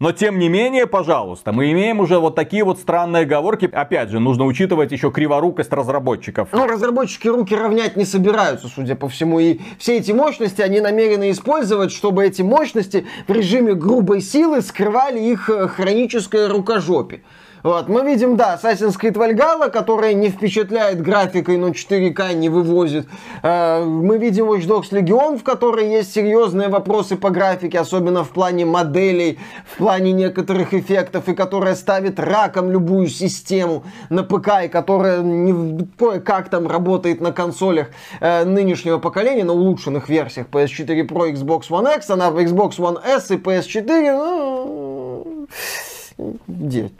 Но 0.00 0.12
тем 0.12 0.38
не 0.38 0.48
менее, 0.48 0.86
пожалуйста, 0.86 1.52
мы 1.52 1.70
имеем 1.72 2.00
уже 2.00 2.18
вот 2.18 2.34
такие 2.34 2.64
вот 2.64 2.78
странные 2.78 3.24
оговорки. 3.24 3.68
Опять 3.70 4.08
же, 4.08 4.18
нужно 4.18 4.46
учитывать 4.46 4.92
еще 4.92 5.10
криворукость 5.10 5.70
разработчиков. 5.74 6.48
Ну, 6.52 6.66
разработчики 6.66 7.28
руки 7.28 7.54
равнять 7.54 7.96
не 7.96 8.06
собираются, 8.06 8.68
судя 8.68 8.96
по 8.96 9.10
всему. 9.10 9.40
И 9.40 9.60
все 9.78 9.98
эти 9.98 10.12
мощности 10.12 10.62
они 10.62 10.80
намерены 10.80 11.30
использовать, 11.30 11.92
чтобы 11.92 12.24
эти 12.24 12.40
мощности 12.40 13.06
в 13.28 13.32
режиме 13.32 13.74
грубой 13.74 14.22
силы 14.22 14.62
скрывали 14.62 15.20
их 15.20 15.50
э, 15.50 15.68
хроническое 15.68 16.48
рукожопие. 16.48 17.20
Вот, 17.62 17.88
мы 17.88 18.04
видим, 18.04 18.36
да, 18.36 18.58
Assassin's 18.60 18.98
Creed 18.98 19.12
Valhalla, 19.12 19.70
которая 19.70 20.14
не 20.14 20.30
впечатляет 20.30 21.02
графикой, 21.02 21.58
но 21.58 21.68
4К 21.68 22.32
не 22.32 22.48
вывозит. 22.48 23.06
Э, 23.42 23.84
Мы 23.84 24.16
видим 24.16 24.50
Watch 24.50 24.66
Dogs 24.66 24.90
Legion, 24.92 25.38
в 25.38 25.42
которой 25.42 25.88
есть 25.90 26.14
серьезные 26.14 26.68
вопросы 26.68 27.16
по 27.16 27.28
графике, 27.28 27.78
особенно 27.78 28.24
в 28.24 28.30
плане 28.30 28.64
моделей, 28.64 29.38
в 29.66 29.76
плане 29.76 30.12
некоторых 30.12 30.72
эффектов, 30.72 31.28
и 31.28 31.34
которая 31.34 31.74
ставит 31.74 32.18
раком 32.18 32.70
любую 32.70 33.08
систему 33.08 33.84
на 34.08 34.22
ПК, 34.22 34.64
и 34.64 34.68
которая 34.68 35.20
не 35.20 35.86
кое-как 35.98 36.48
там 36.48 36.66
работает 36.66 37.20
на 37.20 37.32
консолях 37.32 37.88
э, 38.20 38.44
нынешнего 38.44 38.98
поколения, 38.98 39.44
на 39.44 39.52
улучшенных 39.52 40.08
версиях 40.08 40.46
PS4 40.50 41.06
Pro, 41.06 41.30
Xbox 41.30 41.68
One 41.68 41.94
X, 41.96 42.08
она 42.08 42.30
в 42.30 42.38
Xbox 42.38 42.78
One 42.78 42.98
S 43.04 43.30
и 43.30 43.36
PS4, 43.36 44.16
ну, 44.16 45.46
где? 46.46 46.90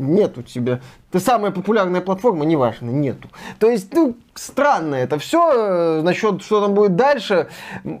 Нет 0.00 0.38
у 0.38 0.42
тебя. 0.42 0.80
Ты 1.10 1.18
самая 1.18 1.50
популярная 1.50 2.00
платформа, 2.00 2.44
неважно, 2.44 2.90
нету. 2.90 3.28
То 3.58 3.68
есть, 3.68 3.92
ну, 3.92 4.14
странно 4.34 4.94
это 4.94 5.18
все. 5.18 6.02
Насчет, 6.02 6.42
что 6.42 6.60
там 6.60 6.74
будет 6.74 6.94
дальше, 6.94 7.48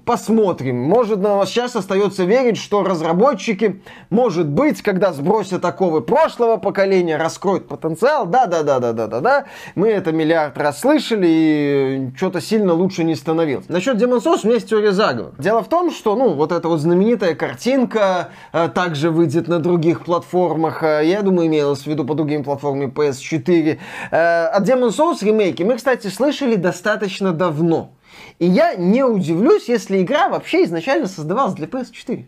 посмотрим. 0.04 0.76
Может, 0.76 1.18
нам 1.18 1.44
сейчас 1.44 1.74
остается 1.74 2.22
верить, 2.22 2.56
что 2.56 2.84
разработчики, 2.84 3.82
может 4.10 4.46
быть, 4.48 4.80
когда 4.82 5.12
сбросят 5.12 5.64
оковы 5.64 6.02
прошлого 6.02 6.56
поколения, 6.56 7.16
раскроют 7.16 7.66
потенциал. 7.66 8.26
Да-да-да-да-да-да-да. 8.26 9.46
Мы 9.74 9.88
это 9.88 10.12
миллиард 10.12 10.56
раз 10.56 10.80
слышали, 10.80 11.26
и 11.28 12.10
что-то 12.16 12.40
сильно 12.40 12.74
лучше 12.74 13.02
не 13.02 13.16
становилось. 13.16 13.68
Насчет 13.68 13.96
Demon's 13.96 14.22
Souls 14.22 14.40
у 14.44 14.46
меня 14.46 14.54
есть 14.54 14.70
теория 14.70 14.92
заговора. 14.92 15.34
Дело 15.38 15.62
в 15.62 15.68
том, 15.68 15.90
что, 15.90 16.14
ну, 16.14 16.34
вот 16.34 16.52
эта 16.52 16.68
вот 16.68 16.78
знаменитая 16.78 17.34
картинка 17.34 18.28
э, 18.52 18.68
также 18.68 19.10
выйдет 19.10 19.48
на 19.48 19.58
других 19.58 20.04
платформах. 20.04 20.84
Э, 20.84 21.02
я 21.04 21.22
думаю, 21.22 21.48
имелось 21.48 21.86
в 21.86 21.89
виду 21.90 22.04
по 22.04 22.14
другим 22.14 22.44
платформам 22.44 22.90
PS4. 22.90 23.78
Э, 24.10 24.46
от 24.46 24.68
Demon's 24.68 24.96
Souls 24.96 25.24
ремейки 25.24 25.62
мы, 25.62 25.76
кстати, 25.76 26.08
слышали 26.08 26.56
достаточно 26.56 27.32
давно. 27.32 27.92
И 28.38 28.46
я 28.46 28.74
не 28.74 29.04
удивлюсь, 29.04 29.68
если 29.68 30.02
игра 30.02 30.28
вообще 30.28 30.64
изначально 30.64 31.06
создавалась 31.06 31.54
для 31.54 31.66
PS4. 31.66 32.24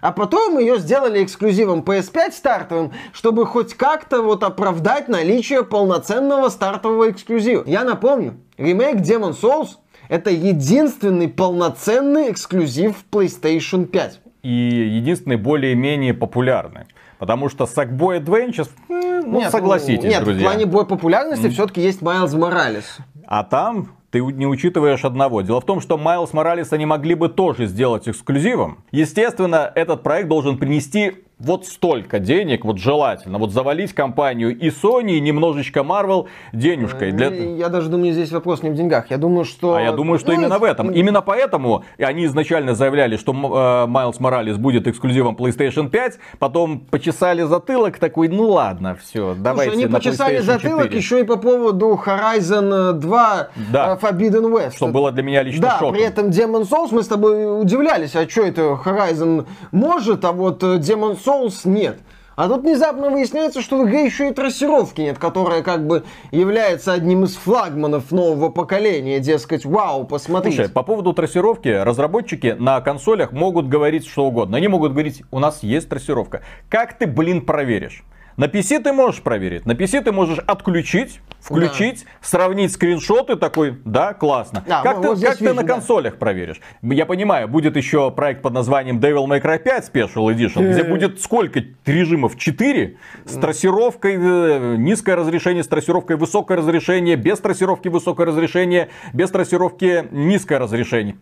А 0.00 0.12
потом 0.12 0.58
ее 0.58 0.78
сделали 0.78 1.22
эксклюзивом 1.24 1.80
PS5 1.80 2.32
стартовым, 2.32 2.92
чтобы 3.12 3.46
хоть 3.46 3.74
как-то 3.74 4.22
вот 4.22 4.42
оправдать 4.42 5.08
наличие 5.08 5.64
полноценного 5.64 6.48
стартового 6.50 7.10
эксклюзива. 7.10 7.64
Я 7.66 7.84
напомню, 7.84 8.36
ремейк 8.58 8.96
Demon 8.96 9.32
Souls 9.32 9.76
это 10.08 10.30
единственный 10.30 11.28
полноценный 11.28 12.30
эксклюзив 12.30 12.96
в 12.98 13.14
PlayStation 13.14 13.86
5. 13.86 14.20
И 14.42 14.50
единственный 14.50 15.36
более-менее 15.36 16.12
популярный. 16.12 16.84
Потому 17.18 17.48
что 17.48 17.64
Sackboy 17.64 18.22
Adventures, 18.22 18.70
ну 18.88 19.38
Нет, 19.38 19.50
согласитесь, 19.50 20.10
Нет, 20.10 20.24
друзья. 20.24 20.48
в 20.48 20.50
плане 20.50 20.66
боя 20.66 20.84
популярности 20.84 21.48
все-таки 21.48 21.80
есть 21.80 22.02
Майлз 22.02 22.34
Моралес. 22.34 22.98
А 23.26 23.44
там 23.44 23.88
ты 24.10 24.20
не 24.20 24.46
учитываешь 24.46 25.04
одного. 25.04 25.42
Дело 25.42 25.60
в 25.60 25.64
том, 25.64 25.80
что 25.80 25.98
Майлз 25.98 26.32
Моралес 26.32 26.72
они 26.72 26.86
могли 26.86 27.14
бы 27.14 27.28
тоже 27.28 27.66
сделать 27.66 28.08
эксклюзивом. 28.08 28.84
Естественно, 28.92 29.70
этот 29.74 30.02
проект 30.02 30.28
должен 30.28 30.56
принести 30.58 31.23
вот 31.38 31.66
столько 31.66 32.20
денег, 32.20 32.64
вот 32.64 32.78
желательно, 32.78 33.38
вот 33.38 33.50
завалить 33.52 33.92
компанию 33.92 34.56
и 34.56 34.68
Sony, 34.70 35.12
и 35.16 35.20
немножечко 35.20 35.80
Marvel 35.80 36.26
денежкой. 36.52 37.12
Для... 37.12 37.28
И 37.28 37.56
Я 37.56 37.68
даже 37.68 37.88
думаю, 37.88 38.12
здесь 38.12 38.30
вопрос 38.30 38.62
не 38.62 38.70
в 38.70 38.74
деньгах. 38.74 39.10
Я 39.10 39.18
думаю, 39.18 39.44
что... 39.44 39.74
А 39.74 39.80
я 39.82 39.92
думаю, 39.92 40.18
что 40.18 40.32
Ну, 40.32 40.38
именно 40.40 40.58
в 40.58 40.64
этом. 40.64 40.90
Именно 40.90 41.22
поэтому 41.22 41.84
они 41.98 42.24
изначально 42.26 42.74
заявляли, 42.74 43.16
что 43.16 43.32
э, 43.32 43.86
Майлз 43.90 44.20
Моралес 44.20 44.56
будет 44.56 44.86
эксклюзивом 44.86 45.34
PlayStation 45.36 45.88
5, 45.90 46.18
потом 46.38 46.80
почесали 46.80 47.42
затылок, 47.42 47.98
такой, 47.98 48.28
ну 48.28 48.50
ладно, 48.50 48.96
все, 49.02 49.34
Слушай, 49.34 49.42
давайте 49.42 49.72
они 49.72 49.86
на 49.86 49.96
почесали 49.98 50.38
затылок 50.38 50.84
4. 50.84 50.96
еще 50.98 51.20
и 51.20 51.24
по 51.24 51.36
поводу 51.36 52.00
Horizon 52.04 52.92
2 52.92 53.48
Да. 53.72 53.98
э, 54.00 54.04
Forbidden 54.06 54.50
West. 54.52 54.76
Что 54.76 54.88
было 54.88 55.10
для 55.10 55.22
меня 55.22 55.42
лично 55.42 55.62
Да, 55.62 55.78
шоком. 55.78 55.94
при 55.94 56.04
этом 56.04 56.28
Demon 56.28 56.62
Souls 56.62 56.88
мы 56.92 57.02
с 57.02 57.08
тобой 57.08 57.60
удивлялись, 57.60 58.14
а 58.14 58.28
что 58.28 58.42
это 58.42 58.78
Horizon 58.84 59.46
может, 59.72 60.24
а 60.24 60.32
вот 60.32 60.62
э, 60.62 60.78
Souls 61.24 61.60
нет. 61.64 61.98
А 62.36 62.48
тут 62.48 62.62
внезапно 62.62 63.10
выясняется, 63.10 63.62
что 63.62 63.78
в 63.78 63.86
игре 63.86 64.04
еще 64.04 64.28
и 64.28 64.32
трассировки 64.32 65.00
нет, 65.00 65.18
которая 65.18 65.62
как 65.62 65.86
бы 65.86 66.04
является 66.32 66.92
одним 66.92 67.24
из 67.24 67.36
флагманов 67.36 68.10
нового 68.10 68.48
поколения. 68.48 69.20
Дескать, 69.20 69.64
вау, 69.64 70.04
посмотрите. 70.04 70.56
Слушай, 70.56 70.70
по 70.70 70.82
поводу 70.82 71.12
трассировки, 71.12 71.68
разработчики 71.68 72.56
на 72.58 72.80
консолях 72.80 73.30
могут 73.30 73.68
говорить 73.68 74.06
что 74.06 74.26
угодно. 74.26 74.56
Они 74.56 74.66
могут 74.66 74.92
говорить, 74.92 75.22
у 75.30 75.38
нас 75.38 75.62
есть 75.62 75.88
трассировка. 75.88 76.42
Как 76.68 76.98
ты, 76.98 77.06
блин, 77.06 77.46
проверишь? 77.46 78.04
На 78.36 78.46
PC 78.46 78.80
ты 78.80 78.92
можешь 78.92 79.22
проверить. 79.22 79.64
На 79.64 79.72
PC 79.72 80.02
ты 80.02 80.10
можешь 80.10 80.38
отключить, 80.38 81.20
включить, 81.40 82.04
да. 82.04 82.10
сравнить 82.20 82.72
скриншоты 82.72 83.36
такой, 83.36 83.78
да, 83.84 84.12
классно. 84.12 84.64
Да, 84.66 84.82
как 84.82 84.98
вот 84.98 85.20
ты, 85.20 85.26
как 85.26 85.40
вижу, 85.40 85.50
ты 85.50 85.54
на 85.54 85.62
да. 85.62 85.74
консолях 85.74 86.16
проверишь? 86.16 86.60
Я 86.82 87.06
понимаю, 87.06 87.46
будет 87.46 87.76
еще 87.76 88.10
проект 88.10 88.42
под 88.42 88.52
названием 88.54 88.98
Devil 88.98 89.26
May 89.26 89.40
Cry 89.40 89.58
5 89.58 89.90
Special 89.94 90.34
Edition, 90.34 90.72
где 90.72 90.82
будет 90.82 91.20
сколько 91.20 91.62
режимов? 91.86 92.36
4? 92.36 92.96
С 93.24 93.36
трассировкой, 93.36 94.16
э, 94.16 94.76
низкое 94.78 95.14
разрешение, 95.14 95.62
с 95.62 95.68
трассировкой 95.68 96.16
высокое 96.16 96.58
разрешение, 96.58 97.16
без 97.16 97.38
трассировки 97.38 97.88
высокое 97.88 98.26
разрешение, 98.26 98.88
без 99.12 99.30
трассировки 99.30 100.08
низкое 100.10 100.58
разрешение. 100.58 101.16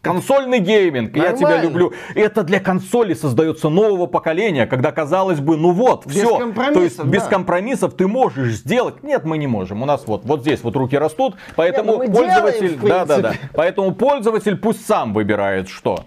Консольный 0.00 0.60
гейминг, 0.60 1.14
Нормально. 1.14 1.30
я 1.30 1.36
тебя 1.36 1.62
люблю. 1.62 1.92
Это 2.14 2.42
для 2.42 2.60
консоли 2.60 3.14
создается 3.14 3.68
нового 3.68 4.06
поколения, 4.06 4.66
когда 4.66 4.92
казалось 4.92 5.40
бы, 5.40 5.56
ну 5.56 5.72
вот, 5.72 6.04
все. 6.24 6.52
То 6.52 6.82
есть 6.82 6.96
да. 6.96 7.04
без 7.04 7.22
компромиссов 7.24 7.94
ты 7.94 8.06
можешь 8.06 8.54
сделать. 8.54 9.02
Нет, 9.02 9.24
мы 9.24 9.38
не 9.38 9.46
можем. 9.46 9.82
У 9.82 9.86
нас 9.86 10.06
вот, 10.06 10.24
вот 10.24 10.42
здесь 10.42 10.62
вот 10.62 10.76
руки 10.76 10.96
растут, 10.96 11.36
поэтому 11.56 11.98
Нет, 12.02 12.08
ну 12.08 12.14
пользователь, 12.14 12.78
делаем, 12.78 12.88
да, 12.88 13.04
да, 13.04 13.18
да. 13.18 13.32
Поэтому 13.54 13.94
пользователь 13.94 14.56
пусть 14.56 14.86
сам 14.86 15.12
выбирает, 15.12 15.68
что 15.68 16.04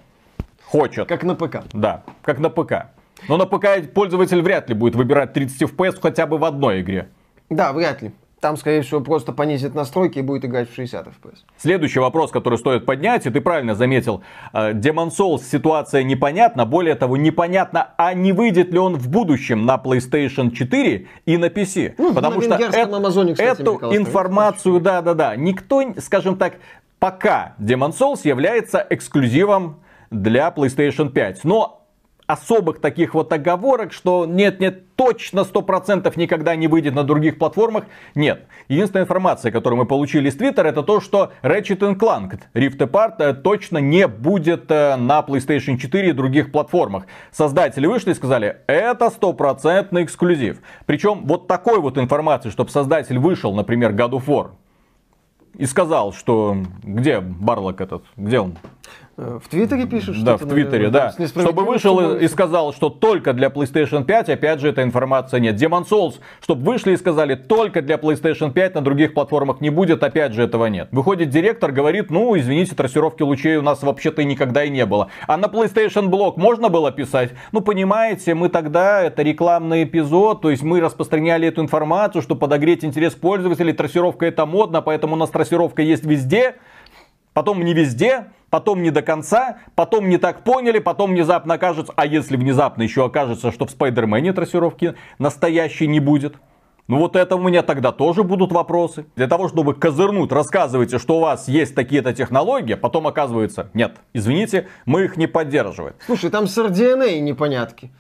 хочет. 0.66 1.08
Как 1.08 1.24
на 1.24 1.36
ПК. 1.36 1.64
Да, 1.74 2.04
как 2.22 2.40
на 2.40 2.50
ПК. 2.50 2.88
Но 3.28 3.38
на 3.38 3.46
ПК 3.46 3.68
пользователь 3.94 4.42
вряд 4.42 4.70
ли 4.70 4.76
будет 4.76 4.96
выбирать 4.96 5.34
30 5.34 5.62
FPS 5.64 6.00
хотя 6.02 6.26
бы 6.26 6.38
в 6.38 6.46
одной 6.46 6.82
игре. 6.82 7.10
Да, 7.50 7.74
вряд 7.74 8.02
ли. 8.02 8.12
Там, 8.42 8.58
скорее 8.58 8.82
всего, 8.82 9.02
просто 9.02 9.34
понизит 9.34 9.76
настройки 9.76 10.18
и 10.18 10.24
будет 10.24 10.44
играть 10.46 10.68
в 10.68 10.74
60 10.74 11.08
FPS. 11.08 11.38
Следующий 11.58 12.00
вопрос, 12.00 12.32
который 12.32 12.58
стоит 12.58 12.88
поднять, 12.88 13.28
и 13.28 13.30
ты 13.30 13.40
правильно 13.40 13.76
заметил, 13.76 14.24
э, 14.52 14.74
Demon 14.74 15.10
Souls 15.10 15.44
ситуация 15.44 16.02
непонятна, 16.02 16.66
более 16.66 16.96
того, 16.96 17.18
непонятно, 17.18 17.92
а 17.98 18.16
не 18.16 18.34
выйдет 18.34 18.74
ли 18.74 18.80
он 18.80 18.96
в 18.96 19.10
будущем 19.10 19.68
на 19.68 19.76
PlayStation 19.76 20.50
4 20.50 21.08
и 21.28 21.38
на 21.38 21.46
PC. 21.46 21.94
Ну, 22.00 22.16
Потому 22.16 22.42
на 22.42 22.58
что 22.58 22.66
это, 22.66 22.98
Амазоне, 22.98 23.34
кстати, 23.34 23.62
эту 23.62 23.78
информацию, 23.96 24.80
да-да-да, 24.80 25.36
никто, 25.36 25.84
скажем 26.00 26.36
так, 26.36 26.56
пока 26.98 27.54
Demon 27.60 27.92
Souls 27.92 28.22
является 28.24 28.86
эксклюзивом 28.90 29.82
для 30.10 30.52
PlayStation 30.56 31.10
5. 31.10 31.44
Но 31.44 31.82
особых 32.26 32.80
таких 32.80 33.14
вот 33.14 33.32
оговорок, 33.32 33.94
что 33.94 34.26
нет-нет, 34.26 34.91
точно 35.02 35.40
100% 35.40 36.14
никогда 36.16 36.56
не 36.56 36.68
выйдет 36.68 36.94
на 36.94 37.04
других 37.04 37.40
платформах, 37.40 37.86
нет. 38.14 38.46
Единственная 38.68 39.06
информация, 39.06 39.52
которую 39.52 39.80
мы 39.80 39.88
получили 39.88 40.30
из 40.30 40.38
Twitter, 40.38 40.64
это 40.64 40.84
то, 40.84 41.02
что 41.02 41.32
Ratchet 41.42 41.80
Clank 41.98 42.40
Rift 42.54 42.78
Apart 42.78 43.16
э, 43.18 43.34
точно 43.34 43.80
не 43.80 44.08
будет 44.08 44.70
э, 44.70 44.96
на 44.98 45.22
PlayStation 45.22 45.78
4 45.78 46.10
и 46.10 46.12
других 46.12 46.52
платформах. 46.52 47.08
Создатели 47.32 47.88
вышли 47.88 48.12
и 48.12 48.14
сказали, 48.14 48.58
это 48.68 49.10
стопроцентный 49.10 50.04
эксклюзив. 50.04 50.60
Причем 50.86 51.26
вот 51.26 51.48
такой 51.48 51.80
вот 51.80 51.98
информации, 51.98 52.52
чтобы 52.52 52.70
создатель 52.70 53.18
вышел, 53.18 53.56
например, 53.56 53.94
God 53.94 54.12
of 54.12 54.26
War, 54.28 54.52
и 55.58 55.66
сказал, 55.66 56.14
что 56.14 56.58
где 56.84 57.22
Барлок 57.22 57.82
этот, 57.82 58.04
где 58.18 58.40
он? 58.40 58.56
Э, 59.22 59.40
в 59.42 59.48
Твиттере 59.50 59.86
пишут, 59.86 60.16
что 60.16 60.26
Да, 60.26 60.38
в 60.38 60.48
Твиттере, 60.48 60.90
да. 60.90 61.14
Чтобы 61.28 61.64
вышел 61.64 62.16
и 62.16 62.28
сказал, 62.28 62.74
что 62.74 62.90
только 62.90 63.34
для 63.34 63.50
PlayStation 63.50 64.04
5, 64.04 64.30
опять 64.30 64.60
же, 64.60 64.70
эта 64.70 64.82
информация 64.82 65.40
нет. 65.40 65.62
Demon 65.62 65.88
Souls, 65.88 66.16
чтобы 66.42 66.64
вышли 66.64 66.94
и 66.94 66.98
сказали, 66.98 67.36
только 67.36 67.84
для 67.84 67.98
PlayStation 67.98 68.52
5, 68.52 68.76
на 68.76 68.82
других 68.82 69.14
платформах 69.14 69.62
не 69.62 69.70
будет, 69.70 70.04
опять 70.04 70.34
же, 70.34 70.42
этого 70.44 70.66
нет. 70.66 70.90
Выходит 70.92 71.30
директор, 71.30 71.72
говорит, 71.72 72.10
ну, 72.10 72.36
извините, 72.38 72.74
трассировки 72.74 73.22
лучей 73.22 73.58
у 73.58 73.62
нас 73.62 73.84
вообще-то 73.84 74.24
никогда 74.24 74.64
и 74.64 74.70
не 74.70 74.88
было. 74.88 75.10
А 75.28 75.38
на 75.38 75.46
PlayStation 75.46 76.08
блок 76.08 76.38
можно 76.38 76.70
было 76.70 76.92
писать? 76.92 77.32
Ну, 77.52 77.62
понимаете, 77.62 78.34
мы 78.34 78.50
тогда, 78.50 79.04
это 79.04 79.22
рекламный 79.22 79.84
эпизод, 79.84 80.42
то 80.42 80.50
есть 80.50 80.64
мы 80.64 80.82
распространяли 80.82 81.48
эту 81.48 81.62
информацию, 81.62 82.24
чтобы 82.24 82.40
подогреть 82.40 82.84
интерес 82.84 83.14
пользователей, 83.14 83.74
трассировка 83.74 84.26
это 84.26 84.48
модно, 84.48 84.82
поэтому 84.82 85.14
у 85.14 85.18
нас 85.18 85.30
трассировка 85.30 85.84
есть 85.84 86.06
везде, 86.06 86.56
потом 87.34 87.64
не 87.64 87.76
везде, 87.76 88.26
потом 88.52 88.84
не 88.84 88.92
до 88.92 89.02
конца, 89.02 89.58
потом 89.74 90.10
не 90.10 90.18
так 90.18 90.44
поняли, 90.44 90.78
потом 90.78 91.12
внезапно 91.12 91.56
окажется, 91.56 91.92
а 91.96 92.06
если 92.06 92.38
внезапно 92.38 92.84
еще 92.84 93.06
окажется, 93.06 93.52
что 93.52 93.66
в 93.66 93.72
Спайдермене 93.72 94.34
трассировки 94.34 94.94
настоящей 95.18 95.88
не 95.88 96.00
будет? 96.00 96.36
Ну 96.88 96.98
вот 96.98 97.16
это 97.16 97.38
у 97.38 97.42
меня 97.42 97.64
тогда 97.64 97.92
тоже 97.92 98.24
будут 98.24 98.52
вопросы. 98.52 99.06
Для 99.16 99.28
того, 99.28 99.48
чтобы 99.48 99.74
козырнуть, 99.74 100.32
рассказывайте, 100.32 101.00
что 101.00 101.18
у 101.18 101.20
вас 101.22 101.48
есть 101.48 101.74
такие-то 101.74 102.14
технологии, 102.14 102.74
потом 102.74 103.08
оказывается, 103.08 103.70
нет, 103.74 103.98
извините, 104.14 104.68
мы 104.86 105.06
их 105.06 105.16
не 105.16 105.28
поддерживаем. 105.28 105.96
Слушай, 106.06 106.30
там 106.30 106.48
с 106.48 106.58
RDNA 106.58 107.20
непонятки 107.20 107.92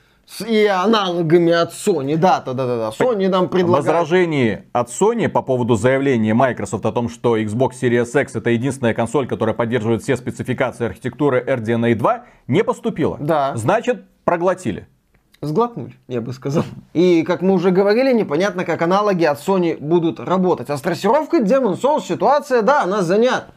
и 0.47 0.65
аналогами 0.65 1.51
от 1.51 1.73
Sony. 1.73 2.15
Да, 2.15 2.41
да, 2.45 2.53
да, 2.53 2.65
да. 2.65 2.89
Sony 2.89 3.27
нам 3.27 3.49
предлагает... 3.49 3.85
Возражение 3.85 4.65
от 4.71 4.89
Sony 4.89 5.27
по 5.27 5.41
поводу 5.41 5.75
заявления 5.75 6.33
Microsoft 6.33 6.85
о 6.85 6.91
том, 6.91 7.09
что 7.09 7.37
Xbox 7.37 7.71
Series 7.81 8.21
X 8.21 8.35
это 8.35 8.49
единственная 8.49 8.93
консоль, 8.93 9.27
которая 9.27 9.55
поддерживает 9.55 10.03
все 10.03 10.15
спецификации 10.15 10.85
архитектуры 10.85 11.43
RDNA 11.45 11.95
2, 11.95 12.25
не 12.47 12.63
поступило. 12.63 13.17
Да. 13.19 13.55
Значит, 13.55 14.05
проглотили. 14.23 14.87
Сглотнули, 15.41 15.93
я 16.07 16.21
бы 16.21 16.33
сказал. 16.33 16.63
И, 16.93 17.23
как 17.23 17.41
мы 17.41 17.53
уже 17.53 17.71
говорили, 17.71 18.13
непонятно, 18.13 18.63
как 18.63 18.81
аналоги 18.83 19.23
от 19.23 19.39
Sony 19.39 19.75
будут 19.75 20.19
работать. 20.19 20.69
А 20.69 20.77
с 20.77 20.81
трассировкой 20.81 21.41
Demon 21.41 21.81
Souls 21.81 22.03
ситуация, 22.03 22.61
да, 22.61 22.83
она 22.83 23.01
занята. 23.01 23.47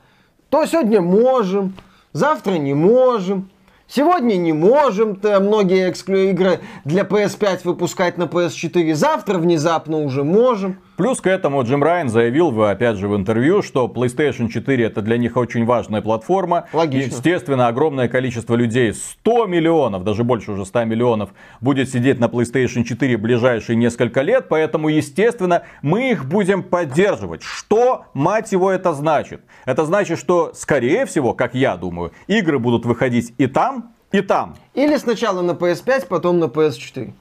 То 0.49 0.65
сегодня 0.65 1.03
можем, 1.03 1.75
завтра 2.13 2.53
не 2.53 2.73
можем. 2.73 3.51
Сегодня 3.97 4.35
не 4.35 4.53
можем 4.53 5.13
-то 5.13 5.39
многие 5.39 5.89
эксклю 5.89 6.31
игры 6.31 6.59
для 6.85 7.03
PS5 7.03 7.61
выпускать 7.63 8.19
на 8.19 8.25
PS4. 8.25 8.93
Завтра 8.93 9.39
внезапно 9.39 9.99
уже 9.99 10.25
можем. 10.25 10.79
Плюс 10.97 11.21
к 11.21 11.27
этому 11.27 11.65
Джим 11.65 11.83
Райан 11.83 12.09
заявил, 12.09 12.63
опять 12.63 12.99
же, 12.99 13.09
в 13.09 13.17
интервью, 13.17 13.63
что 13.63 13.87
PlayStation 13.87 14.49
4 14.49 14.85
это 14.85 15.03
для 15.03 15.19
них 15.19 15.37
очень 15.37 15.65
важная 15.65 16.03
платформа. 16.03 16.67
Логично. 16.73 17.17
Естественно, 17.17 17.67
огромное 17.67 18.09
количество 18.09 18.55
людей, 18.55 18.93
100 18.93 19.47
миллионов, 19.47 20.05
даже 20.05 20.23
больше 20.23 20.53
уже 20.53 20.65
100 20.65 20.85
миллионов, 20.85 21.31
будет 21.61 21.91
сидеть 21.91 22.21
на 22.21 22.27
PlayStation 22.27 22.85
4 22.85 23.17
в 23.17 23.21
ближайшие 23.21 23.75
несколько 23.75 24.23
лет. 24.23 24.47
Поэтому, 24.49 24.89
естественно, 24.89 25.65
мы 25.83 26.13
их 26.13 26.27
будем 26.27 26.63
поддерживать. 26.63 27.43
Что, 27.43 28.05
мать 28.15 28.53
его, 28.53 28.71
это 28.71 28.93
значит? 28.93 29.41
Это 29.65 29.85
значит, 29.87 30.21
что, 30.21 30.53
скорее 30.55 31.07
всего, 31.07 31.35
как 31.35 31.57
я 31.57 31.77
думаю, 31.77 32.13
игры 32.29 32.61
будут 32.61 32.87
выходить 32.87 33.35
и 33.37 33.49
там, 33.49 33.95
и 34.13 34.21
там. 34.21 34.55
Или 34.75 34.97
сначала 34.97 35.43
на 35.43 35.53
PS5, 35.53 36.07
потом 36.07 36.39
на 36.39 36.45
PS4. 36.45 37.15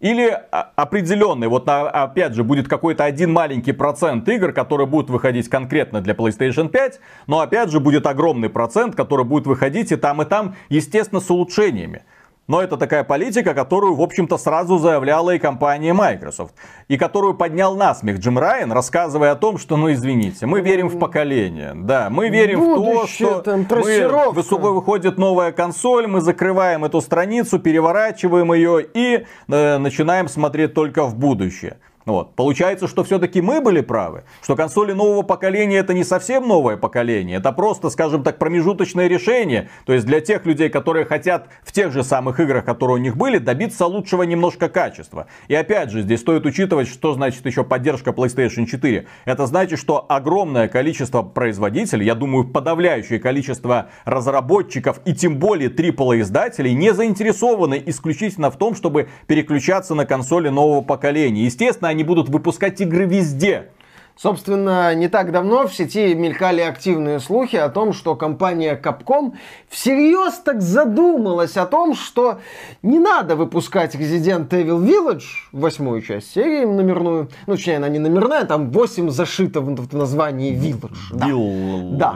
Или 0.00 0.28
а, 0.50 0.72
определенный, 0.76 1.48
вот 1.48 1.68
опять 1.68 2.34
же 2.34 2.44
будет 2.44 2.68
какой-то 2.68 3.04
один 3.04 3.32
маленький 3.32 3.72
процент 3.72 4.28
игр, 4.28 4.52
которые 4.52 4.86
будут 4.86 5.08
выходить 5.08 5.48
конкретно 5.48 6.00
для 6.00 6.14
PlayStation 6.14 6.68
5, 6.68 7.00
но 7.26 7.40
опять 7.40 7.70
же 7.70 7.80
будет 7.80 8.06
огромный 8.06 8.50
процент, 8.50 8.96
который 8.96 9.24
будет 9.24 9.46
выходить 9.46 9.92
и 9.92 9.96
там, 9.96 10.20
и 10.20 10.24
там, 10.24 10.56
естественно, 10.68 11.20
с 11.20 11.30
улучшениями. 11.30 12.02
Но 12.46 12.60
это 12.60 12.76
такая 12.76 13.04
политика, 13.04 13.54
которую, 13.54 13.94
в 13.94 14.02
общем-то, 14.02 14.36
сразу 14.36 14.78
заявляла 14.78 15.30
и 15.30 15.38
компания 15.38 15.94
Microsoft. 15.94 16.54
И 16.88 16.98
которую 16.98 17.34
поднял 17.34 17.74
насмех 17.74 18.18
Джим 18.18 18.38
Райан, 18.38 18.70
рассказывая 18.70 19.32
о 19.32 19.36
том, 19.36 19.56
что, 19.56 19.76
ну 19.76 19.90
извините, 19.90 20.44
мы 20.44 20.60
верим 20.60 20.88
в 20.88 20.98
поколение. 20.98 21.72
Да, 21.74 22.10
мы 22.10 22.28
верим 22.28 22.60
Будущее, 22.60 23.28
в 23.28 23.42
то, 23.42 23.62
что 23.62 23.76
мы, 23.76 24.32
высоко 24.32 24.72
выходит 24.72 25.16
новая 25.16 25.52
консоль, 25.52 26.06
мы 26.06 26.20
закрываем 26.20 26.84
эту 26.84 27.00
страницу, 27.00 27.58
переворачиваем 27.58 28.52
ее 28.52 28.86
и 28.92 29.24
э, 29.48 29.78
начинаем 29.78 30.28
смотреть 30.28 30.74
только 30.74 31.04
в 31.04 31.16
будущее. 31.16 31.78
Вот. 32.06 32.34
Получается, 32.34 32.86
что 32.86 33.02
все-таки 33.02 33.40
мы 33.40 33.62
были 33.62 33.80
правы, 33.80 34.24
что 34.42 34.56
консоли 34.56 34.92
нового 34.92 35.22
поколения 35.22 35.78
это 35.78 35.94
не 35.94 36.04
совсем 36.04 36.46
новое 36.46 36.76
поколение, 36.76 37.38
это 37.38 37.50
просто, 37.52 37.88
скажем 37.88 38.22
так, 38.22 38.38
промежуточное 38.38 39.06
решение. 39.06 39.70
То 39.86 39.94
есть 39.94 40.04
для 40.04 40.20
тех 40.20 40.44
людей, 40.44 40.68
которые 40.68 41.06
хотят 41.06 41.48
в 41.62 41.72
тех 41.72 41.92
же 41.92 42.04
самых 42.04 42.40
играх, 42.40 42.66
которые 42.66 42.96
у 42.96 43.00
них 43.00 43.16
были, 43.16 43.38
добиться 43.38 43.86
лучшего 43.86 44.22
немножко 44.22 44.68
качества. 44.68 45.28
И 45.48 45.54
опять 45.54 45.90
же, 45.90 46.02
здесь 46.02 46.20
стоит 46.20 46.44
учитывать, 46.44 46.88
что 46.88 47.14
значит 47.14 47.46
еще 47.46 47.64
поддержка 47.64 48.10
PlayStation 48.10 48.66
4. 48.66 49.06
Это 49.24 49.46
значит, 49.46 49.78
что 49.78 50.04
огромное 50.06 50.68
количество 50.68 51.22
производителей, 51.22 52.04
я 52.04 52.14
думаю, 52.14 52.44
подавляющее 52.44 53.18
количество 53.18 53.88
разработчиков 54.04 55.00
и 55.06 55.14
тем 55.14 55.38
более 55.38 55.70
AAA 55.70 56.20
издателей 56.20 56.74
не 56.74 56.92
заинтересованы 56.92 57.82
исключительно 57.86 58.50
в 58.50 58.58
том, 58.58 58.74
чтобы 58.74 59.08
переключаться 59.26 59.94
на 59.94 60.04
консоли 60.04 60.50
нового 60.50 60.82
поколения. 60.82 61.44
Естественно, 61.44 61.93
они 61.94 62.04
будут 62.04 62.28
выпускать 62.28 62.80
игры 62.80 63.06
везде. 63.06 63.70
Собственно, 64.16 64.94
не 64.94 65.08
так 65.08 65.32
давно 65.32 65.66
в 65.66 65.74
сети 65.74 66.14
мелькали 66.14 66.60
активные 66.60 67.18
слухи 67.18 67.56
о 67.56 67.68
том, 67.68 67.92
что 67.92 68.14
компания 68.14 68.80
Capcom 68.80 69.32
всерьез 69.68 70.34
так 70.34 70.62
задумалась 70.62 71.56
о 71.56 71.66
том, 71.66 71.96
что 71.96 72.38
не 72.82 73.00
надо 73.00 73.34
выпускать 73.34 73.96
Resident 73.96 74.48
Evil 74.50 74.80
Village, 74.84 75.24
восьмую 75.50 76.00
часть 76.00 76.32
серии 76.32 76.64
номерную, 76.64 77.28
ну, 77.48 77.56
точнее, 77.56 77.78
она 77.78 77.88
не 77.88 77.98
номерная, 77.98 78.44
там 78.44 78.70
8 78.70 79.10
зашито 79.10 79.60
в 79.60 79.94
названии 79.94 80.54
Village. 80.54 80.96
Да. 81.10 82.14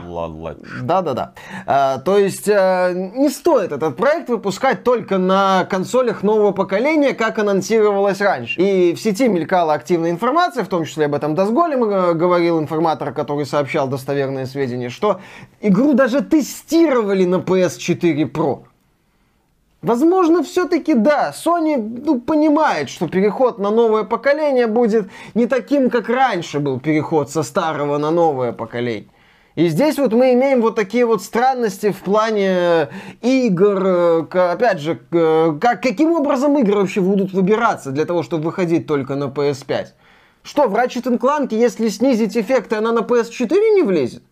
Да, 0.82 1.02
да, 1.02 1.14
да. 1.14 1.32
А, 1.66 1.98
то 1.98 2.16
есть, 2.16 2.48
а, 2.48 2.92
не 2.92 3.28
стоит 3.28 3.72
этот 3.72 3.96
проект 3.96 4.28
выпускать 4.28 4.84
только 4.84 5.18
на 5.18 5.64
консолях 5.64 6.22
нового 6.22 6.52
поколения, 6.52 7.12
как 7.12 7.40
анонсировалось 7.40 8.20
раньше. 8.20 8.60
И 8.60 8.94
в 8.94 9.00
сети 9.00 9.26
мелькала 9.26 9.74
активная 9.74 10.10
информация, 10.10 10.62
в 10.62 10.68
том 10.68 10.84
числе 10.84 11.06
об 11.06 11.14
этом 11.14 11.34
Дасголем 11.34 11.87
Э, 11.90 12.14
говорил 12.14 12.58
информатор, 12.60 13.12
который 13.12 13.46
сообщал 13.46 13.88
достоверные 13.88 14.46
сведения, 14.46 14.88
что 14.90 15.20
игру 15.60 15.94
даже 15.94 16.20
тестировали 16.20 17.24
на 17.24 17.36
PS4 17.36 18.30
Pro. 18.30 18.64
Возможно, 19.80 20.42
все-таки 20.42 20.94
да, 20.94 21.32
Sony 21.32 21.76
ну, 21.76 22.20
понимает, 22.20 22.90
что 22.90 23.08
переход 23.08 23.58
на 23.58 23.70
новое 23.70 24.02
поколение 24.02 24.66
будет 24.66 25.08
не 25.34 25.46
таким, 25.46 25.88
как 25.88 26.08
раньше 26.08 26.58
был 26.58 26.80
переход 26.80 27.30
со 27.30 27.42
старого 27.42 27.96
на 27.98 28.10
новое 28.10 28.52
поколение. 28.52 29.08
И 29.54 29.68
здесь 29.68 29.98
вот 29.98 30.12
мы 30.12 30.34
имеем 30.34 30.60
вот 30.60 30.76
такие 30.76 31.04
вот 31.04 31.22
странности 31.22 31.90
в 31.90 32.00
плане 32.00 32.48
э, 32.48 32.86
игр, 33.22 33.86
э, 33.86 34.52
опять 34.52 34.80
же, 34.80 35.00
как, 35.60 35.82
каким 35.82 36.12
образом 36.12 36.58
игры 36.58 36.80
вообще 36.80 37.00
будут 37.00 37.32
выбираться 37.32 37.90
для 37.90 38.04
того, 38.04 38.22
чтобы 38.22 38.44
выходить 38.44 38.86
только 38.86 39.14
на 39.14 39.24
PS5. 39.24 39.86
Что, 40.48 40.66
в 40.66 40.74
Ratchet 40.74 41.18
Clank, 41.18 41.48
если 41.50 41.90
снизить 41.90 42.34
эффекты, 42.34 42.76
она 42.76 42.90
на 42.90 43.00
PS4 43.00 43.50
не 43.74 43.82
влезет? 43.82 44.22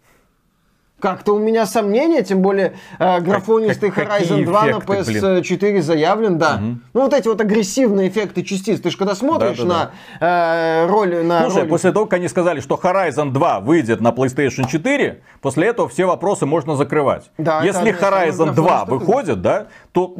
Как-то 0.98 1.34
у 1.34 1.38
меня 1.38 1.66
сомнения, 1.66 2.22
тем 2.22 2.40
более 2.40 2.78
э, 2.98 3.20
графонистый 3.20 3.90
как, 3.90 4.08
Horizon 4.08 4.46
2 4.46 4.70
эффекты, 4.70 4.94
на 4.94 5.38
PS4 5.38 5.58
блин. 5.58 5.82
заявлен, 5.82 6.38
да. 6.38 6.54
Угу. 6.54 6.78
Ну 6.94 7.00
вот 7.02 7.12
эти 7.12 7.28
вот 7.28 7.38
агрессивные 7.38 8.08
эффекты 8.08 8.42
частиц. 8.42 8.80
Ты 8.80 8.90
же 8.90 8.96
когда 8.96 9.14
смотришь 9.14 9.58
да, 9.58 9.62
да, 9.62 9.68
на 9.68 9.90
да. 10.18 10.84
Э, 10.84 10.86
роль 10.86 11.22
на 11.22 11.42
Слушай, 11.42 11.56
ролик... 11.56 11.68
после 11.68 11.92
того, 11.92 12.06
как 12.06 12.14
они 12.14 12.28
сказали, 12.28 12.60
что 12.60 12.80
Horizon 12.82 13.30
2 13.32 13.60
выйдет 13.60 14.00
на 14.00 14.08
PlayStation 14.08 14.66
4, 14.66 15.20
после 15.42 15.66
этого 15.66 15.86
все 15.90 16.06
вопросы 16.06 16.46
можно 16.46 16.76
закрывать. 16.76 17.30
Да, 17.36 17.62
Если 17.62 17.92
Horizon 17.92 18.54
2 18.54 18.84
выходит, 18.86 19.42
да, 19.42 19.66
то 19.92 20.16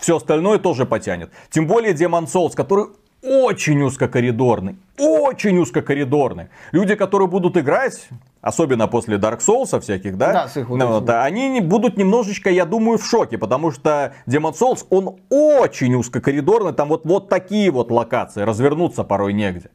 все 0.00 0.16
остальное 0.16 0.58
тоже 0.58 0.84
потянет. 0.84 1.30
Тем 1.50 1.68
более 1.68 1.94
Demon 1.94 2.26
Souls, 2.26 2.54
который 2.56 2.86
очень 3.22 3.82
узкокоридорный. 3.82 4.76
Очень 4.98 5.58
узкокоридорный. 5.58 6.48
Люди, 6.72 6.94
которые 6.94 7.28
будут 7.28 7.56
играть, 7.56 8.08
особенно 8.40 8.88
после 8.88 9.16
Dark 9.16 9.38
Souls 9.38 9.78
всяких, 9.80 10.18
да, 10.18 10.32
да, 10.32 10.48
с 10.48 10.56
их 10.56 10.68
ну, 10.68 11.00
да 11.00 11.24
они 11.24 11.60
будут 11.60 11.96
немножечко, 11.96 12.50
я 12.50 12.66
думаю, 12.66 12.98
в 12.98 13.06
шоке, 13.06 13.38
потому 13.38 13.70
что 13.70 14.14
Demon 14.26 14.52
Souls, 14.52 14.84
он 14.90 15.16
очень 15.30 15.94
узкокоридорный, 15.94 16.72
там 16.72 16.88
вот, 16.88 17.04
вот 17.04 17.28
такие 17.28 17.70
вот 17.70 17.90
локации, 17.90 18.42
развернуться 18.42 19.04
порой 19.04 19.32
негде. 19.32 19.70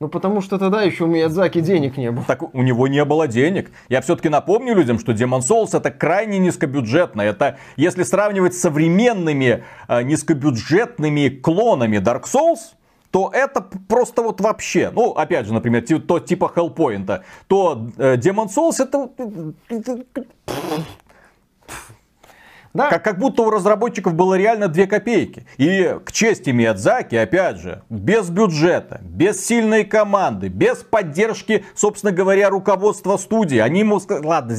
Ну, 0.00 0.08
потому 0.08 0.40
что 0.40 0.58
тогда 0.58 0.82
еще 0.82 1.04
у 1.04 1.06
Миядзаки 1.06 1.60
денег 1.60 1.96
не 1.96 2.10
было. 2.10 2.24
Так 2.26 2.54
у 2.54 2.62
него 2.62 2.88
не 2.88 3.04
было 3.04 3.28
денег. 3.28 3.70
Я 3.88 4.00
все-таки 4.00 4.28
напомню 4.28 4.74
людям, 4.74 4.98
что 4.98 5.12
Demon 5.12 5.40
Souls 5.40 5.76
это 5.76 5.90
крайне 5.90 6.38
низкобюджетно. 6.38 7.22
Это, 7.22 7.58
если 7.76 8.02
сравнивать 8.02 8.54
с 8.54 8.60
современными 8.60 9.64
э, 9.88 10.02
низкобюджетными 10.02 11.28
клонами 11.28 11.98
Dark 11.98 12.24
Souls, 12.24 12.74
то 13.10 13.30
это 13.32 13.60
просто 13.60 14.22
вот 14.22 14.40
вообще, 14.40 14.90
ну, 14.92 15.12
опять 15.12 15.46
же, 15.46 15.54
например, 15.54 15.84
то 16.00 16.18
типа 16.18 16.52
Hellpoint, 16.52 17.22
то 17.46 17.88
э, 17.96 18.16
Demon 18.16 18.48
Souls 18.48 18.82
это 18.82 19.08
да. 22.74 22.90
Как, 22.90 23.04
как 23.04 23.18
будто 23.18 23.42
у 23.42 23.50
разработчиков 23.50 24.14
было 24.14 24.34
реально 24.34 24.68
2 24.68 24.86
копейки. 24.86 25.46
И 25.56 25.96
к 26.04 26.12
чести 26.12 26.50
Миядзаки, 26.50 27.14
опять 27.14 27.58
же, 27.58 27.82
без 27.88 28.28
бюджета, 28.28 29.00
без 29.02 29.46
сильной 29.46 29.84
команды, 29.84 30.48
без 30.48 30.78
поддержки, 30.78 31.64
собственно 31.76 32.12
говоря, 32.12 32.50
руководства 32.50 33.16
студии. 33.16 33.58
Они 33.58 33.80
ему 33.80 34.00
сказали, 34.00 34.26
ладно, 34.26 34.56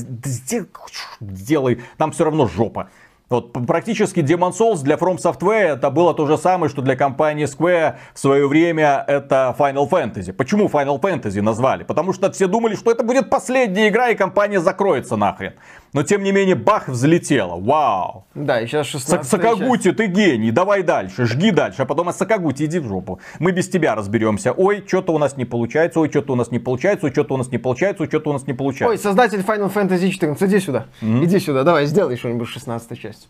сделай, 1.20 1.84
там 1.98 2.12
все 2.14 2.24
равно 2.24 2.48
жопа. 2.48 2.90
Вот 3.28 3.54
практически 3.54 4.20
Demon 4.20 4.52
Souls 4.52 4.84
для 4.84 4.98
From 4.98 5.18
Software 5.18 5.74
это 5.74 5.90
было 5.90 6.14
то 6.14 6.28
же 6.28 6.38
самое, 6.38 6.70
что 6.70 6.84
для 6.84 6.96
компании 6.96 7.48
Square 7.48 7.96
в 8.14 8.20
свое 8.20 8.48
время 8.48 9.04
это 9.08 9.56
Final 9.58 9.90
Fantasy. 9.90 10.32
Почему 10.32 10.68
Final 10.68 11.02
Fantasy 11.02 11.42
назвали? 11.42 11.84
Потому 11.84 12.14
что 12.14 12.32
все 12.32 12.48
думали, 12.48 12.76
что 12.76 12.92
это 12.92 13.04
будет 13.04 13.32
последняя 13.32 13.90
игра 13.90 14.10
и 14.10 14.16
компания 14.16 14.60
закроется 14.60 15.16
нахрен. 15.16 15.54
Но 15.94 16.04
тем 16.04 16.24
не 16.24 16.32
менее, 16.32 16.56
бах, 16.56 16.88
взлетела. 16.90 17.56
Вау. 17.60 18.26
Да, 18.36 18.60
и 18.60 18.68
сейчас 18.68 18.88
16 18.88 19.30
Сакагути, 19.30 19.92
ты 19.92 20.08
гений, 20.08 20.52
давай 20.52 20.84
дальше, 20.84 21.26
жги 21.26 21.52
дальше. 21.52 21.84
А 21.84 21.86
потом, 21.86 22.10
а 22.10 22.14
Сакагути, 22.14 22.64
иди 22.64 22.80
в 22.80 22.88
жопу. 22.88 23.20
Мы 23.40 23.52
без 23.52 23.70
тебя 23.70 23.96
разберемся. 23.96 24.52
Ой, 24.52 24.84
что-то 24.86 25.14
у 25.14 25.18
нас 25.18 25.38
не 25.38 25.46
получается, 25.46 26.00
ой, 26.00 26.10
что-то 26.10 26.34
у 26.34 26.36
нас 26.36 26.52
не 26.52 26.60
получается, 26.60 27.06
ой, 27.06 27.12
что-то 27.12 27.34
у 27.34 27.38
нас 27.38 27.52
не 27.52 27.58
получается, 27.58 28.04
ой, 28.04 28.10
что-то 28.10 28.30
у 28.30 28.34
нас 28.34 28.46
не 28.48 28.54
получается. 28.54 28.92
Ой, 28.92 28.98
создатель 28.98 29.40
Final 29.40 29.74
Fantasy 29.74 30.10
14, 30.10 30.50
иди 30.50 30.60
сюда. 30.60 30.86
Mm-hmm. 31.02 31.24
Иди 31.26 31.40
сюда, 31.40 31.64
давай, 31.64 31.86
сделай 31.86 32.18
что-нибудь 32.18 32.48
16 32.48 33.00
часть. 33.00 33.30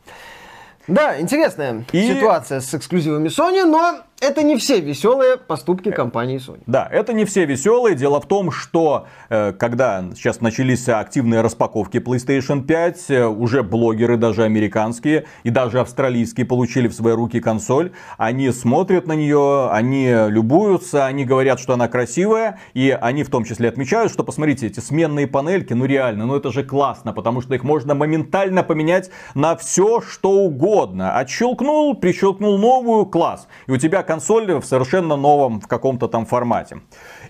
Да, 0.88 1.20
интересная 1.20 1.84
и... 1.92 2.14
ситуация 2.14 2.62
с 2.62 2.74
эксклюзивами 2.74 3.28
Sony, 3.28 3.66
но 3.66 4.02
это 4.22 4.44
не 4.44 4.56
все 4.56 4.80
веселые 4.80 5.36
поступки 5.36 5.92
компании 5.92 6.38
Sony. 6.38 6.64
Да, 6.68 6.88
это 6.90 7.12
не 7.12 7.26
все 7.26 7.46
веселые. 7.46 7.96
Дело 7.96 8.22
в 8.22 8.28
том, 8.28 8.50
что 8.50 9.08
э, 9.30 9.52
когда 9.52 10.06
сейчас 10.16 10.40
начались 10.40 10.88
активные 10.88 11.42
распаковки 11.42 11.98
PlayStation 11.98 12.64
5, 12.64 13.06
э, 13.10 13.28
уже 13.28 13.62
блогеры, 13.62 14.16
даже 14.16 14.44
американские 14.44 15.26
и 15.44 15.50
даже 15.50 15.82
австралийские, 15.82 16.46
получили 16.46 16.88
в 16.88 16.94
свои 16.94 17.14
руки 17.14 17.42
консоль. 17.42 17.92
Они 18.18 18.50
смотрят 18.52 19.06
на 19.06 19.14
нее, 19.14 19.70
они 19.70 20.10
любуются, 20.30 21.06
они 21.06 21.26
говорят, 21.26 21.60
что 21.60 21.74
она 21.74 21.90
красивая, 21.90 22.60
и 22.74 22.98
они 23.00 23.24
в 23.26 23.30
том 23.30 23.44
числе 23.44 23.68
отмечают, 23.68 24.14
что 24.14 24.24
посмотрите, 24.24 24.68
эти 24.68 24.80
сменные 24.80 25.28
панельки, 25.28 25.74
ну 25.74 25.84
реально, 25.84 26.26
ну 26.26 26.38
это 26.38 26.54
же 26.54 26.64
классно, 26.64 27.12
потому 27.12 27.42
что 27.42 27.54
их 27.54 27.64
можно 27.64 27.96
моментально 27.96 28.64
поменять 28.64 29.12
на 29.34 29.58
все, 29.58 30.00
что 30.00 30.32
угодно. 30.32 31.18
Отщелкнул, 31.18 31.96
прищелкнул 31.96 32.58
новую, 32.58 33.06
класс. 33.06 33.48
И 33.68 33.72
у 33.72 33.78
тебя 33.78 34.05
консоль 34.06 34.54
в 34.54 34.66
совершенно 34.66 35.16
новом 35.16 35.60
в 35.60 35.68
каком-то 35.68 36.08
там 36.08 36.26
формате. 36.26 36.82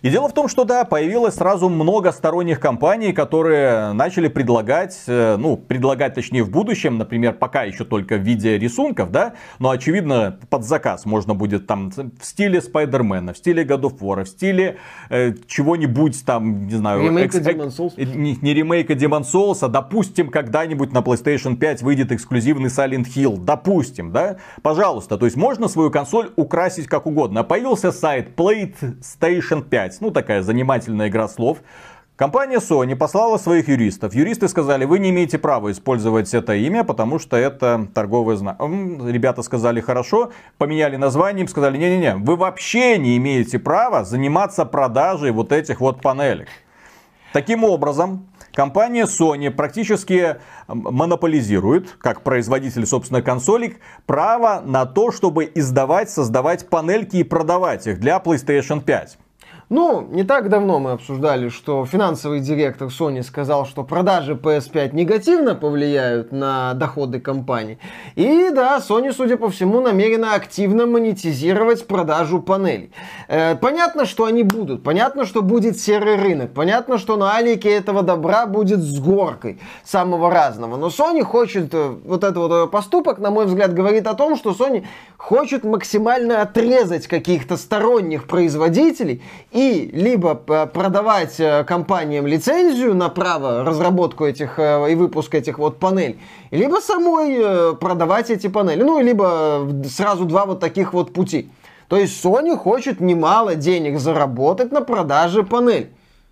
И 0.06 0.12
дело 0.12 0.30
в 0.30 0.34
том, 0.34 0.48
что 0.48 0.66
да, 0.66 0.86
появилось 0.86 1.34
сразу 1.34 1.68
много 1.68 2.12
сторонних 2.12 2.60
компаний, 2.60 3.12
которые 3.12 3.92
начали 3.94 4.28
предлагать, 4.28 4.96
э, 5.08 5.36
ну, 5.36 5.58
предлагать 5.58 6.14
точнее 6.14 6.44
в 6.44 6.52
будущем, 6.52 7.00
например, 7.00 7.34
пока 7.34 7.64
еще 7.64 7.86
только 7.86 8.18
в 8.18 8.20
виде 8.20 8.60
рисунков, 8.60 9.10
да, 9.10 9.34
но 9.58 9.72
очевидно 9.72 10.38
под 10.52 10.64
заказ 10.64 11.06
можно 11.08 11.34
будет 11.34 11.66
там 11.66 11.90
в 11.90 12.24
стиле 12.24 12.62
Спайдермена, 12.62 13.34
в 13.34 13.38
стиле 13.40 13.64
God 13.64 13.82
of 13.82 13.98
War, 13.98 14.26
в 14.26 14.30
стиле 14.30 14.78
э, 15.10 15.34
чего-нибудь 15.48 16.24
там, 16.24 16.68
не 16.68 16.76
знаю, 16.76 17.02
ремейка 17.02 17.40
экс, 17.40 17.48
Demon 17.48 17.76
Souls. 17.76 17.94
Не, 17.98 18.38
не 18.40 18.54
ремейка 18.54 18.94
Demon 18.94 19.24
Souls, 19.24 19.58
а 19.62 19.70
допустим, 19.70 20.30
когда-нибудь 20.30 20.94
на 20.94 21.00
PlayStation 21.00 21.56
5 21.56 21.82
выйдет 21.82 22.12
эксклюзивный 22.12 22.70
Silent 22.70 23.08
Hill, 23.08 23.44
допустим, 23.44 24.12
да, 24.12 24.38
пожалуйста, 24.62 25.18
то 25.18 25.26
есть 25.26 25.36
можно 25.36 25.68
свою 25.68 25.90
консоль 25.90 26.30
украсить 26.36 26.86
как 26.86 27.08
угодно. 27.08 27.44
Появился 27.44 27.92
сайт 27.92 28.36
PlayStation 28.38 29.64
5, 29.64 29.95
ну 30.02 30.12
такая 30.12 30.42
занимательная 30.42 31.10
игра 31.10 31.28
слов. 31.28 31.60
Компания 32.16 32.60
Sony 32.60 32.96
послала 32.96 33.38
своих 33.38 33.68
юристов. 33.68 34.14
Юристы 34.16 34.48
сказали, 34.48 34.86
вы 34.86 35.00
не 35.00 35.10
имеете 35.10 35.38
права 35.38 35.70
использовать 35.72 36.34
это 36.34 36.56
имя, 36.56 36.86
потому 36.86 37.20
что 37.20 37.36
это 37.36 37.90
торговый 37.94 38.38
знак. 38.38 38.58
Ребята 38.62 39.42
сказали, 39.42 39.82
хорошо, 39.82 40.32
поменяли 40.58 40.96
название, 40.96 41.46
сказали, 41.46 41.78
не-не-не, 41.78 42.16
вы 42.16 42.38
вообще 42.38 42.98
не 42.98 43.18
имеете 43.18 43.60
права 43.60 44.06
заниматься 44.06 44.64
продажей 44.64 45.32
вот 45.32 45.52
этих 45.52 45.82
вот 45.82 46.02
панелек. 46.02 46.48
Таким 47.34 47.66
образом, 47.66 48.30
компания 48.54 49.04
Sony 49.04 49.52
практически 49.52 50.38
монополизирует, 50.70 51.98
как 52.00 52.22
производитель, 52.22 52.86
собственно, 52.86 53.22
консолей, 53.22 53.76
право 54.06 54.62
на 54.66 54.86
то, 54.86 55.12
чтобы 55.12 55.52
издавать, 55.54 56.10
создавать 56.10 56.70
панельки 56.70 57.18
и 57.18 57.24
продавать 57.24 57.88
их 57.88 58.00
для 58.00 58.20
PlayStation 58.20 58.80
5. 58.82 59.18
Ну, 59.70 60.08
не 60.12 60.24
так 60.24 60.50
давно 60.50 60.80
мы 60.80 60.92
обсуждали, 60.92 61.50
что 61.50 61.88
финансовый 61.88 62.40
директор 62.40 62.90
Sony 62.90 63.24
сказал, 63.24 63.66
что 63.66 63.84
продажи 63.84 64.34
PS5 64.36 64.94
негативно 64.94 65.56
повлияют 65.56 66.32
на 66.32 66.76
доходы 66.76 67.20
компании. 67.20 67.80
И 68.14 68.52
да, 68.54 68.78
Sony, 68.78 69.12
судя 69.12 69.38
по 69.38 69.50
всему, 69.50 69.82
намерена 69.82 70.36
активно 70.36 70.86
монетизировать 70.86 71.88
продажу 71.88 72.44
панелей. 72.44 72.92
Э, 73.28 73.56
понятно, 73.56 74.06
что 74.06 74.26
они 74.26 74.44
будут. 74.44 74.84
Понятно, 74.84 75.26
что 75.26 75.42
будет 75.42 75.80
серый 75.80 76.18
рынок. 76.18 76.54
Понятно, 76.54 77.00
что 77.00 77.18
на 77.18 77.36
Алике 77.36 77.72
этого 77.72 78.04
добра 78.04 78.46
будет 78.46 78.82
с 78.82 79.00
горкой 79.00 79.60
самого 79.84 80.30
разного. 80.30 80.78
Но 80.78 80.90
Sony 80.90 81.24
хочет, 81.24 81.74
э, 81.74 81.96
вот 82.06 82.24
этот 82.24 82.38
вот 82.38 82.52
э, 82.52 82.68
поступок, 82.68 83.18
на 83.18 83.32
мой 83.32 83.48
взгляд, 83.48 83.74
говорит 83.74 84.06
о 84.06 84.14
том, 84.14 84.36
что 84.36 84.52
Sony 84.52 84.86
хочет 85.18 85.64
максимально 85.64 86.44
отрезать 86.44 87.08
каких-то 87.08 87.58
сторонних 87.58 88.28
производителей 88.28 89.24
и 89.56 89.90
либо 89.94 90.36
продавать 90.36 91.40
э, 91.40 91.64
компаниям 91.64 92.28
лицензию 92.28 92.94
на 92.94 93.08
право 93.08 93.64
разработку 93.64 94.26
этих 94.26 94.60
э, 94.60 94.92
и 94.92 94.96
выпуск 94.96 95.34
этих 95.34 95.60
вот 95.60 95.80
панелей, 95.80 96.20
либо 96.52 96.82
самой 96.82 97.38
э, 97.40 97.74
продавать 97.80 98.30
эти 98.30 98.48
панели. 98.48 98.84
Ну, 98.84 99.00
либо 99.00 99.66
сразу 99.86 100.26
два 100.26 100.46
вот 100.46 100.60
таких 100.60 100.92
вот 100.92 101.14
пути. 101.14 101.50
То 101.88 101.96
есть 101.96 102.24
Sony 102.24 102.58
хочет 102.58 103.00
немало 103.00 103.56
денег 103.56 103.98
заработать 103.98 104.74
на 104.74 104.82
продаже 104.82 105.44
панель. 105.44 105.90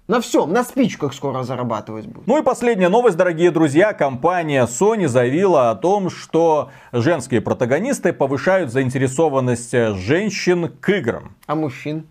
На 0.09 0.19
всем, 0.19 0.51
на 0.51 0.65
спичках 0.65 1.13
скоро 1.13 1.43
зарабатывать 1.43 2.07
будет. 2.07 2.27
Ну 2.27 2.37
и 2.37 2.41
последняя 2.41 2.89
новость, 2.89 3.15
дорогие 3.15 3.51
друзья. 3.51 3.93
Компания 3.93 4.65
Sony 4.65 5.07
заявила 5.07 5.69
о 5.69 5.75
том, 5.75 6.09
что 6.09 6.71
женские 6.91 7.39
протагонисты 7.39 8.11
повышают 8.11 8.69
заинтересованность 8.73 9.71
женщин 9.71 10.67
к 10.67 10.89
играм. 10.89 11.37
А 11.47 11.55
мужчин? 11.55 12.05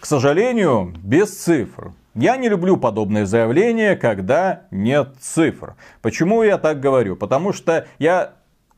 К 0.00 0.06
сожалению, 0.06 0.94
без 1.02 1.36
цифр. 1.36 1.92
Я 2.14 2.36
не 2.36 2.48
люблю 2.48 2.76
подобные 2.76 3.26
заявления, 3.26 3.96
когда 3.96 4.62
нет 4.70 5.14
цифр. 5.20 5.74
Почему 6.02 6.42
я 6.42 6.56
так 6.56 6.80
говорю? 6.80 7.16
Потому 7.16 7.52
что 7.52 7.86
я 7.98 8.34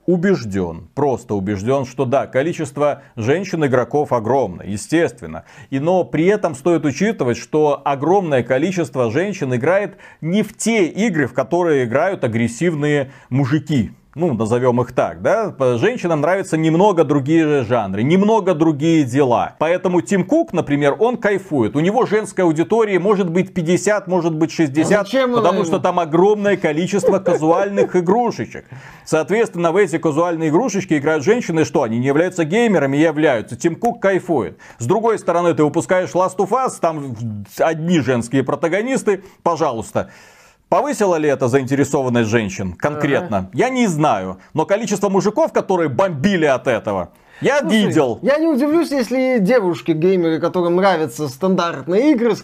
убежден, 0.06 0.88
просто 0.94 1.35
убежден, 1.35 1.85
что 1.85 2.04
да, 2.04 2.26
количество 2.26 3.02
женщин-игроков 3.16 4.12
огромно, 4.12 4.62
естественно. 4.62 5.44
И, 5.68 5.78
но 5.78 6.04
при 6.04 6.24
этом 6.26 6.54
стоит 6.54 6.85
учитывать, 6.85 7.37
что 7.37 7.80
огромное 7.85 8.42
количество 8.42 9.11
женщин 9.11 9.54
играет 9.54 9.98
не 10.20 10.42
в 10.42 10.56
те 10.56 10.87
игры, 10.87 11.26
в 11.26 11.35
которые 11.35 11.85
играют 11.85 12.24
агрессивные 12.24 13.12
мужики 13.28 13.92
ну, 14.14 14.35
назовем 14.35 14.81
их 14.81 14.92
так, 14.92 15.23
да, 15.23 15.55
женщинам 15.77 16.20
нравятся 16.20 16.57
немного 16.57 17.05
другие 17.05 17.62
жанры, 17.62 18.03
немного 18.03 18.55
другие 18.55 19.05
дела. 19.05 19.55
Поэтому 19.59 20.01
Тим 20.01 20.25
Кук, 20.25 20.53
например, 20.53 20.96
он 20.99 21.16
кайфует. 21.16 21.77
У 21.77 21.81
него 21.81 22.07
женская 22.07 22.42
аудитория 22.42 22.99
может 22.99 23.31
быть 23.31 23.55
50, 23.55 24.09
может 24.09 24.35
быть 24.35 24.51
60, 24.51 25.14
а 25.14 25.29
потому 25.29 25.64
что 25.64 25.79
там 25.79 26.01
огромное 26.01 26.57
количество 26.57 27.18
казуальных 27.18 27.94
игрушечек. 27.94 28.64
Соответственно, 29.05 29.70
в 29.70 29.77
эти 29.77 29.99
казуальные 29.99 30.51
игрушечки 30.51 30.94
играют 30.94 31.25
женщины, 31.25 31.64
что 31.64 31.85
они 31.85 31.99
не 31.99 32.07
являются 32.07 32.44
геймерами, 32.44 32.96
являются. 32.96 33.57
Тим 33.57 33.77
Кук 33.77 34.03
кайфует. 34.03 34.59
С 34.79 34.87
другой 34.87 35.18
стороны, 35.18 35.55
ты 35.55 35.62
выпускаешь 35.62 36.11
Last 36.11 36.37
of 36.38 36.51
Us, 36.51 36.73
там 36.81 37.16
одни 37.59 38.01
женские 38.01 38.42
протагонисты, 38.42 39.23
пожалуйста. 39.42 40.11
Повысила 40.70 41.16
ли 41.16 41.28
это 41.28 41.48
заинтересованность 41.48 42.30
женщин 42.30 42.74
конкретно? 42.74 43.38
Ага. 43.38 43.50
Я 43.52 43.70
не 43.70 43.88
знаю. 43.88 44.38
Но 44.54 44.66
количество 44.66 45.09
мужиков, 45.09 45.52
которые 45.52 45.88
бомбили 45.88 46.46
от 46.46 46.68
этого, 46.68 47.11
я 47.40 47.59
Слушай, 47.59 47.87
видел. 47.87 48.20
Я 48.22 48.38
не 48.38 48.46
удивлюсь, 48.46 48.92
если 48.92 49.38
девушки-геймеры, 49.40 50.38
которым 50.38 50.76
нравятся 50.76 51.26
стандартные 51.26 52.12
игры... 52.12 52.37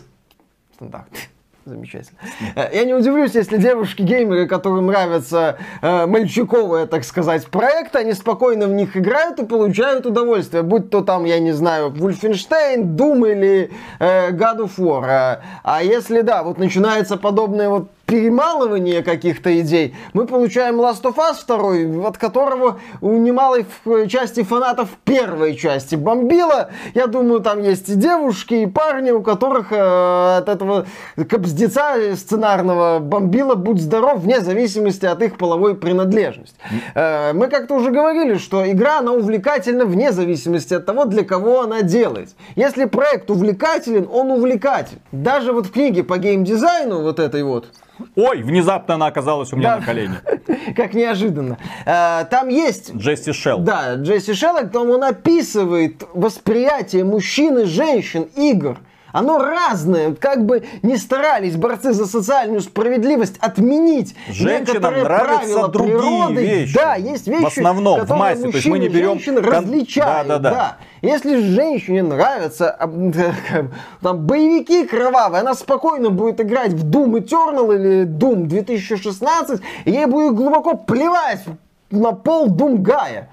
Стандарт. 0.74 1.06
Замечательно. 1.64 2.18
Э, 2.56 2.68
я 2.74 2.84
не 2.84 2.94
удивлюсь, 2.94 3.32
если 3.36 3.58
девушки-геймеры, 3.58 4.48
которым 4.48 4.86
нравятся 4.86 5.58
э, 5.80 6.06
мальчиковые, 6.06 6.86
так 6.86 7.04
сказать, 7.04 7.46
проекты, 7.46 7.98
они 7.98 8.12
спокойно 8.12 8.66
в 8.66 8.72
них 8.72 8.96
играют 8.96 9.38
и 9.38 9.46
получают 9.46 10.04
удовольствие. 10.04 10.64
Будь 10.64 10.90
то 10.90 11.02
там, 11.02 11.26
я 11.26 11.38
не 11.38 11.52
знаю, 11.52 11.90
Wolfenstein, 11.90 12.96
Doom 12.96 13.30
или 13.30 13.70
э, 14.00 14.32
God 14.32 14.64
of 14.64 14.78
War. 14.78 15.38
А 15.62 15.82
если 15.84 16.22
да, 16.22 16.42
вот 16.42 16.58
начинается 16.58 17.16
подобное 17.16 17.68
вот 17.68 17.90
перемалывания 18.06 19.02
каких-то 19.02 19.60
идей, 19.60 19.94
мы 20.12 20.26
получаем 20.26 20.80
Last 20.80 21.02
of 21.02 21.16
Us 21.16 21.44
2, 21.46 22.08
от 22.08 22.16
которого 22.18 22.80
у 23.00 23.16
немалой 23.16 23.66
части 24.08 24.42
фанатов 24.42 24.90
первой 25.04 25.56
части 25.56 25.96
бомбило. 25.96 26.70
Я 26.94 27.08
думаю, 27.08 27.40
там 27.40 27.62
есть 27.62 27.88
и 27.88 27.94
девушки, 27.94 28.54
и 28.54 28.66
парни, 28.66 29.10
у 29.10 29.22
которых 29.22 29.72
э, 29.72 30.36
от 30.38 30.48
этого 30.48 30.86
кобздеца 31.28 32.16
сценарного 32.16 33.00
бомбило 33.00 33.54
будь 33.54 33.80
здоров, 33.80 34.20
вне 34.20 34.40
зависимости 34.40 35.04
от 35.06 35.22
их 35.22 35.36
половой 35.36 35.74
принадлежности. 35.74 36.56
Э, 36.94 37.32
мы 37.32 37.48
как-то 37.48 37.74
уже 37.74 37.90
говорили, 37.90 38.36
что 38.38 38.70
игра, 38.70 38.98
она 39.00 39.12
увлекательна 39.12 39.84
вне 39.84 40.12
зависимости 40.12 40.74
от 40.74 40.86
того, 40.86 41.04
для 41.04 41.24
кого 41.24 41.62
она 41.62 41.82
делается. 41.82 42.36
Если 42.54 42.84
проект 42.84 43.30
увлекателен, 43.30 44.08
он 44.10 44.30
увлекателен. 44.30 45.00
Даже 45.12 45.52
вот 45.52 45.66
в 45.66 45.72
книге 45.72 46.04
по 46.04 46.18
геймдизайну 46.18 47.02
вот 47.02 47.18
этой 47.18 47.42
вот, 47.42 47.66
Ой, 48.14 48.42
внезапно 48.42 48.94
она 48.94 49.06
оказалась 49.06 49.52
у 49.52 49.56
меня 49.56 49.74
да. 49.74 49.80
на 49.80 49.86
колене. 49.86 50.20
Как 50.76 50.94
неожиданно. 50.94 51.58
Э, 51.84 52.24
там 52.30 52.48
есть... 52.48 52.94
Джесси 52.94 53.32
Шелл. 53.32 53.60
Да, 53.60 53.94
Джесси 53.94 54.34
Шелл, 54.34 54.68
там 54.68 54.90
он 54.90 55.04
описывает 55.04 56.04
восприятие 56.14 57.04
мужчин 57.04 57.58
и 57.58 57.64
женщин, 57.64 58.28
игр. 58.36 58.78
Оно 59.16 59.38
разное. 59.38 60.14
Как 60.14 60.44
бы 60.44 60.62
не 60.82 60.98
старались 60.98 61.56
борцы 61.56 61.94
за 61.94 62.04
социальную 62.04 62.60
справедливость 62.60 63.38
отменить 63.38 64.14
Женщинам 64.28 64.60
некоторые 64.60 65.04
правила 65.06 65.68
другие 65.68 65.98
природы. 65.98 66.46
Вещи. 66.46 66.74
Да, 66.74 66.96
есть 66.96 67.26
вещи, 67.26 67.42
в 67.42 67.46
основном, 67.46 68.04
в 68.04 68.10
массе. 68.10 68.42
То 68.42 68.48
есть 68.48 68.66
мы 68.66 68.78
не 68.78 68.90
берем... 68.90 69.12
женщин 69.12 69.38
различают. 69.38 70.28
Да, 70.28 70.38
да, 70.38 70.50
да. 70.50 70.50
да. 70.50 70.76
Если 71.00 71.40
женщине 71.40 72.02
нравятся 72.02 72.76
там, 74.02 74.26
боевики 74.26 74.84
кровавые, 74.84 75.40
она 75.40 75.54
спокойно 75.54 76.10
будет 76.10 76.42
играть 76.42 76.74
в 76.74 76.84
Doom 76.84 77.24
Eternal 77.24 77.74
или 77.74 78.04
Doom 78.04 78.44
2016, 78.44 79.62
и 79.86 79.92
ей 79.92 80.04
будет 80.04 80.34
глубоко 80.34 80.74
плевать 80.76 81.42
на 81.90 82.12
пол 82.12 82.48
Doom 82.48 82.82
Гая. 82.82 83.30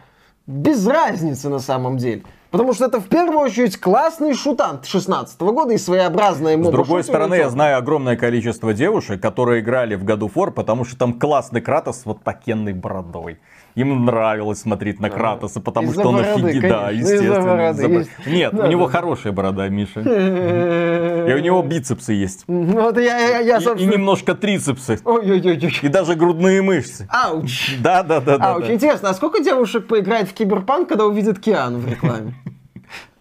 Без 0.47 0.87
разницы 0.87 1.49
на 1.49 1.59
самом 1.59 1.97
деле. 1.97 2.23
Потому 2.53 2.73
что 2.73 2.85
это 2.85 2.99
в 2.99 3.07
первую 3.07 3.39
очередь 3.39 3.79
классный 3.79 4.35
шутан 4.35 4.79
16 4.83 5.41
года 5.41 5.73
и 5.73 5.79
своеобразная 5.79 6.55
моба. 6.55 6.69
С 6.69 6.71
другой 6.71 7.03
стороны, 7.03 7.33
я 7.33 7.49
знаю 7.49 7.79
огромное 7.79 8.15
количество 8.15 8.75
девушек, 8.75 9.19
которые 9.19 9.61
играли 9.61 9.95
в 9.95 10.05
of 10.05 10.33
War, 10.35 10.51
потому 10.51 10.85
что 10.85 10.95
там 10.95 11.17
классный 11.17 11.61
Кратос 11.61 12.03
вот 12.05 12.21
такенной 12.23 12.73
бородой. 12.73 13.39
Им 13.75 14.05
нравилось 14.05 14.61
смотреть 14.61 14.99
на 14.99 15.09
Кратоса, 15.09 15.59
потому 15.59 15.93
что 15.93 16.09
он 16.09 16.19
офигенный. 16.19 16.69
Да, 16.69 16.91
естественно. 16.91 17.41
Бороды, 17.41 18.07
Нет, 18.25 18.53
у 18.53 18.67
него 18.67 18.87
хорошая 18.87 19.33
борода, 19.33 19.67
Миша. 19.69 20.01
И 20.01 21.33
у 21.33 21.39
него 21.39 21.61
бицепсы 21.63 22.13
есть. 22.13 22.43
Вот 22.47 22.97
я, 22.97 23.39
я, 23.39 23.57
и, 23.57 23.85
немножко 23.85 24.35
трицепсы. 24.35 24.99
И 25.81 25.87
даже 25.87 26.15
грудные 26.15 26.61
мышцы. 26.61 27.07
Ауч. 27.09 27.77
Да, 27.79 28.03
да, 28.03 28.19
да. 28.19 28.35
Ауч. 28.35 28.69
Интересно, 28.69 29.09
а 29.09 29.13
сколько 29.13 29.43
девушек 29.43 29.87
поиграет 29.87 30.29
в 30.29 30.33
киберпанк, 30.33 30.89
когда 30.89 31.05
увидят 31.05 31.39
Киану 31.39 31.79
в 31.79 31.89
рекламе? 31.89 32.35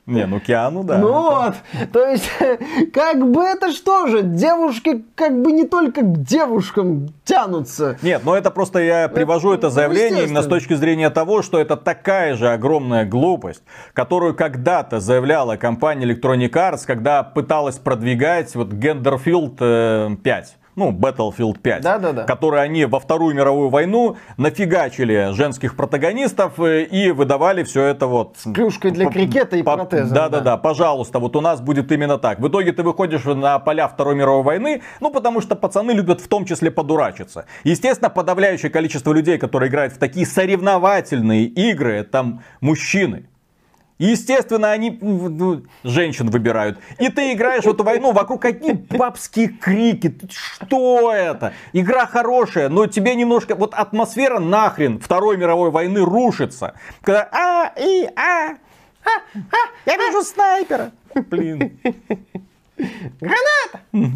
Не, 0.04 0.26
ну 0.26 0.40
Киану, 0.40 0.82
да. 0.82 0.98
Ну 0.98 1.12
вот, 1.12 1.54
то 1.92 2.04
есть, 2.06 2.28
как 2.92 3.24
бы 3.30 3.42
это 3.42 3.70
что 3.70 4.08
же, 4.08 4.22
девушки 4.22 5.04
как 5.14 5.40
бы 5.40 5.52
не 5.52 5.64
только 5.64 6.02
к 6.02 6.22
девушкам 6.24 7.10
тянутся. 7.24 7.98
Нет, 8.02 8.22
но 8.24 8.36
это 8.36 8.50
просто 8.50 8.80
я 8.80 9.08
привожу 9.08 9.52
это, 9.52 9.68
это 9.68 9.74
заявление 9.74 10.24
именно 10.24 10.42
с 10.42 10.48
точки 10.48 10.74
зрения 10.74 11.08
того, 11.10 11.42
что 11.42 11.60
это 11.60 11.76
такая 11.76 12.34
же 12.34 12.48
огромная 12.48 13.04
глупость, 13.04 13.62
которую 13.92 14.34
когда-то 14.34 14.98
заявляла 14.98 15.56
компания 15.56 16.04
Electronic 16.06 16.50
Arts, 16.50 16.80
когда 16.84 17.22
пыталась 17.22 17.78
продвигать 17.78 18.56
вот 18.56 18.72
Genderfield 18.72 20.16
5 20.16 20.56
ну, 20.74 20.90
Battlefield 20.92 21.58
5, 21.58 21.82
да, 21.82 21.98
да, 21.98 22.12
да. 22.12 22.24
которые 22.24 22.62
они 22.62 22.84
во 22.86 22.98
Вторую 22.98 23.34
мировую 23.34 23.68
войну 23.68 24.16
нафигачили 24.36 25.32
женских 25.32 25.76
протагонистов 25.76 26.58
э, 26.60 26.84
и 26.84 27.10
выдавали 27.10 27.62
все 27.62 27.84
это 27.84 28.06
вот... 28.06 28.36
С 28.38 28.52
клюшкой 28.52 28.90
для 28.90 29.06
крикета 29.10 29.56
и 29.56 29.62
протезом. 29.62 30.14
Да, 30.14 30.28
да, 30.28 30.40
да, 30.40 30.56
пожалуйста, 30.56 31.18
вот 31.18 31.36
у 31.36 31.40
нас 31.40 31.60
будет 31.60 31.92
именно 31.92 32.18
так. 32.18 32.40
В 32.40 32.48
итоге 32.48 32.72
ты 32.72 32.82
выходишь 32.82 33.24
на 33.24 33.58
поля 33.58 33.88
Второй 33.88 34.14
мировой 34.14 34.42
войны, 34.42 34.82
ну, 35.00 35.10
потому 35.10 35.40
что 35.40 35.56
пацаны 35.56 35.92
любят 35.92 36.20
в 36.20 36.28
том 36.28 36.44
числе 36.44 36.70
подурачиться. 36.70 37.44
Естественно, 37.64 38.08
подавляющее 38.10 38.70
количество 38.70 39.12
людей, 39.12 39.38
которые 39.38 39.68
играют 39.68 39.92
в 39.94 39.98
такие 39.98 40.26
соревновательные 40.26 41.44
игры, 41.44 42.02
там 42.04 42.42
мужчины. 42.60 43.26
Естественно, 44.02 44.72
они 44.72 44.98
ну, 45.00 45.62
женщин 45.84 46.28
выбирают. 46.28 46.76
И 46.98 47.08
ты 47.08 47.32
играешь 47.34 47.62
в 47.62 47.70
эту 47.70 47.84
войну, 47.84 48.10
вокруг 48.10 48.42
какие 48.42 48.72
бабские 48.72 49.48
крики. 49.48 50.18
Что 50.28 51.12
это? 51.12 51.52
Игра 51.72 52.06
хорошая, 52.06 52.68
но 52.68 52.88
тебе 52.88 53.14
немножко... 53.14 53.54
Вот 53.54 53.74
атмосфера 53.74 54.40
нахрен 54.40 54.98
Второй 54.98 55.36
мировой 55.36 55.70
войны 55.70 56.00
рушится. 56.00 56.74
Когда 57.02 57.28
а, 57.30 57.72
и, 57.78 58.08
а, 58.16 58.56
а, 59.04 59.10
а, 59.36 59.56
я 59.86 59.96
вижу 59.96 60.22
снайпера. 60.22 60.90
Блин. 61.14 61.78
Граната! 63.20 64.12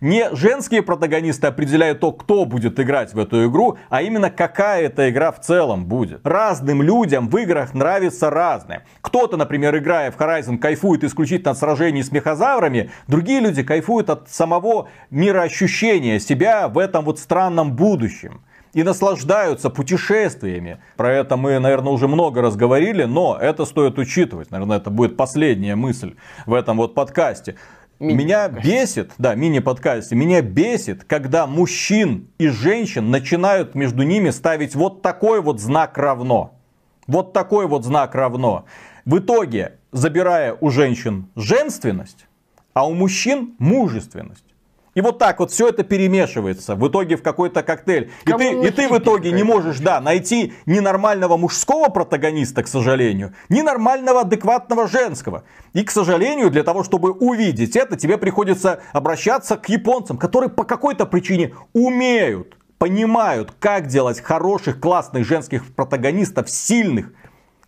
Не 0.00 0.34
женские 0.34 0.82
протагонисты 0.82 1.46
определяют 1.46 2.00
то, 2.00 2.12
кто 2.12 2.44
будет 2.44 2.78
играть 2.78 3.12
в 3.14 3.18
эту 3.18 3.46
игру, 3.48 3.78
а 3.88 4.02
именно 4.02 4.30
какая 4.30 4.84
эта 4.84 5.10
игра 5.10 5.32
в 5.32 5.40
целом 5.40 5.86
будет. 5.86 6.24
Разным 6.26 6.82
людям 6.82 7.28
в 7.28 7.36
играх 7.38 7.74
нравится 7.74 8.30
разное. 8.30 8.84
Кто-то, 9.00 9.36
например, 9.36 9.76
играя 9.76 10.10
в 10.10 10.16
Horizon, 10.16 10.58
кайфует 10.58 11.04
исключительно 11.04 11.52
от 11.52 11.58
сражений 11.58 12.02
с 12.02 12.12
мехозаврами, 12.12 12.90
другие 13.08 13.40
люди 13.40 13.62
кайфуют 13.62 14.10
от 14.10 14.30
самого 14.30 14.88
мироощущения 15.10 16.18
себя 16.18 16.68
в 16.68 16.78
этом 16.78 17.04
вот 17.04 17.18
странном 17.18 17.74
будущем. 17.74 18.42
И 18.74 18.82
наслаждаются 18.82 19.70
путешествиями. 19.70 20.78
Про 20.96 21.12
это 21.12 21.36
мы, 21.36 21.58
наверное, 21.58 21.92
уже 21.92 22.08
много 22.08 22.42
раз 22.42 22.56
говорили, 22.56 23.04
но 23.04 23.38
это 23.40 23.64
стоит 23.64 23.98
учитывать. 23.98 24.50
Наверное, 24.50 24.76
это 24.76 24.90
будет 24.90 25.16
последняя 25.16 25.76
мысль 25.76 26.14
в 26.44 26.52
этом 26.52 26.76
вот 26.76 26.94
подкасте. 26.94 27.56
Меня 28.00 28.48
бесит, 28.48 29.12
да, 29.18 29.34
мини-подкасте, 29.36 30.16
меня 30.16 30.42
бесит, 30.42 31.04
когда 31.04 31.46
мужчин 31.46 32.26
и 32.38 32.48
женщин 32.48 33.10
начинают 33.10 33.76
между 33.76 34.02
ними 34.02 34.30
ставить 34.30 34.74
вот 34.74 35.00
такой 35.00 35.40
вот 35.40 35.60
знак 35.60 35.96
равно. 35.96 36.58
Вот 37.06 37.32
такой 37.32 37.66
вот 37.66 37.84
знак 37.84 38.14
равно. 38.14 38.64
В 39.04 39.18
итоге, 39.18 39.78
забирая 39.92 40.56
у 40.60 40.70
женщин 40.70 41.28
женственность, 41.36 42.26
а 42.72 42.88
у 42.88 42.94
мужчин 42.94 43.54
мужественность. 43.58 44.53
И 44.94 45.00
вот 45.00 45.18
так 45.18 45.40
вот 45.40 45.50
все 45.50 45.68
это 45.68 45.82
перемешивается 45.82 46.76
в 46.76 46.88
итоге 46.88 47.16
в 47.16 47.22
какой-то 47.22 47.62
коктейль. 47.62 48.10
И 48.24 48.32
ты, 48.32 48.66
и 48.66 48.70
ты 48.70 48.88
в 48.88 48.96
итоге 48.98 49.32
не 49.32 49.42
можешь, 49.42 49.80
да, 49.80 50.00
найти 50.00 50.54
ни 50.66 50.78
нормального 50.78 51.36
мужского 51.36 51.88
протагониста, 51.88 52.62
к 52.62 52.68
сожалению, 52.68 53.34
ни 53.48 53.60
нормального 53.60 54.20
адекватного 54.20 54.86
женского. 54.88 55.44
И, 55.72 55.82
к 55.82 55.90
сожалению, 55.90 56.50
для 56.50 56.62
того, 56.62 56.84
чтобы 56.84 57.12
увидеть 57.12 57.76
это, 57.76 57.96
тебе 57.96 58.18
приходится 58.18 58.80
обращаться 58.92 59.56
к 59.56 59.68
японцам, 59.68 60.16
которые 60.16 60.50
по 60.50 60.64
какой-то 60.64 61.06
причине 61.06 61.54
умеют, 61.72 62.56
понимают, 62.78 63.52
как 63.58 63.88
делать 63.88 64.20
хороших, 64.20 64.78
классных 64.78 65.26
женских 65.26 65.74
протагонистов, 65.74 66.48
сильных, 66.48 67.12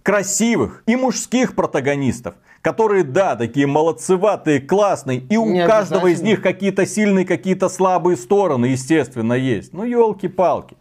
красивых 0.02 0.84
и 0.86 0.94
мужских 0.94 1.56
протагонистов 1.56 2.36
которые, 2.66 3.04
да, 3.04 3.36
такие 3.36 3.64
молодцеватые, 3.68 4.58
классные, 4.58 5.18
и 5.18 5.36
у 5.36 5.46
Не 5.46 5.64
каждого 5.68 6.08
из 6.08 6.20
них 6.20 6.42
какие-то 6.42 6.84
сильные, 6.84 7.24
какие-то 7.24 7.68
слабые 7.68 8.16
стороны, 8.16 8.66
естественно, 8.66 9.34
есть. 9.34 9.72
Ну, 9.72 9.84
елки-палки. 9.84 10.76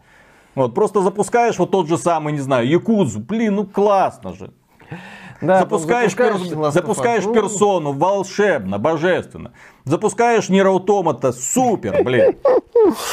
Вот, 0.56 0.74
просто 0.74 1.00
запускаешь 1.00 1.60
вот 1.60 1.70
тот 1.70 1.86
же 1.86 1.96
самый, 1.96 2.32
не 2.32 2.40
знаю, 2.40 2.66
Якудзу, 2.66 3.20
блин, 3.20 3.54
ну 3.54 3.66
классно 3.66 4.34
же. 4.34 4.50
Да, 5.40 5.60
запускаешь, 5.60 6.10
запускаешь, 6.10 6.50
пер... 6.50 6.70
запускаешь 6.72 7.22
персону, 7.22 7.92
волшебно, 7.92 8.78
божественно. 8.78 9.52
Запускаешь 9.84 10.48
Нир 10.48 10.66
Автомата, 10.66 11.30
супер, 11.30 12.02
блин. 12.02 12.36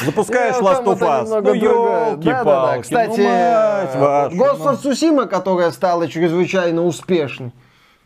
Запускаешь 0.03 0.55
Last 0.55 0.85
of 0.85 0.97
Us, 0.97 1.41
ну 1.41 1.53
елки-палки. 1.53 2.81
Кстати, 2.81 3.19
ну, 4.33 4.43
Ghost 4.43 4.63
of 4.63 4.81
Tsushima, 4.81 5.27
которая 5.27 5.69
стала 5.69 6.07
чрезвычайно 6.07 6.83
успешной. 6.83 7.51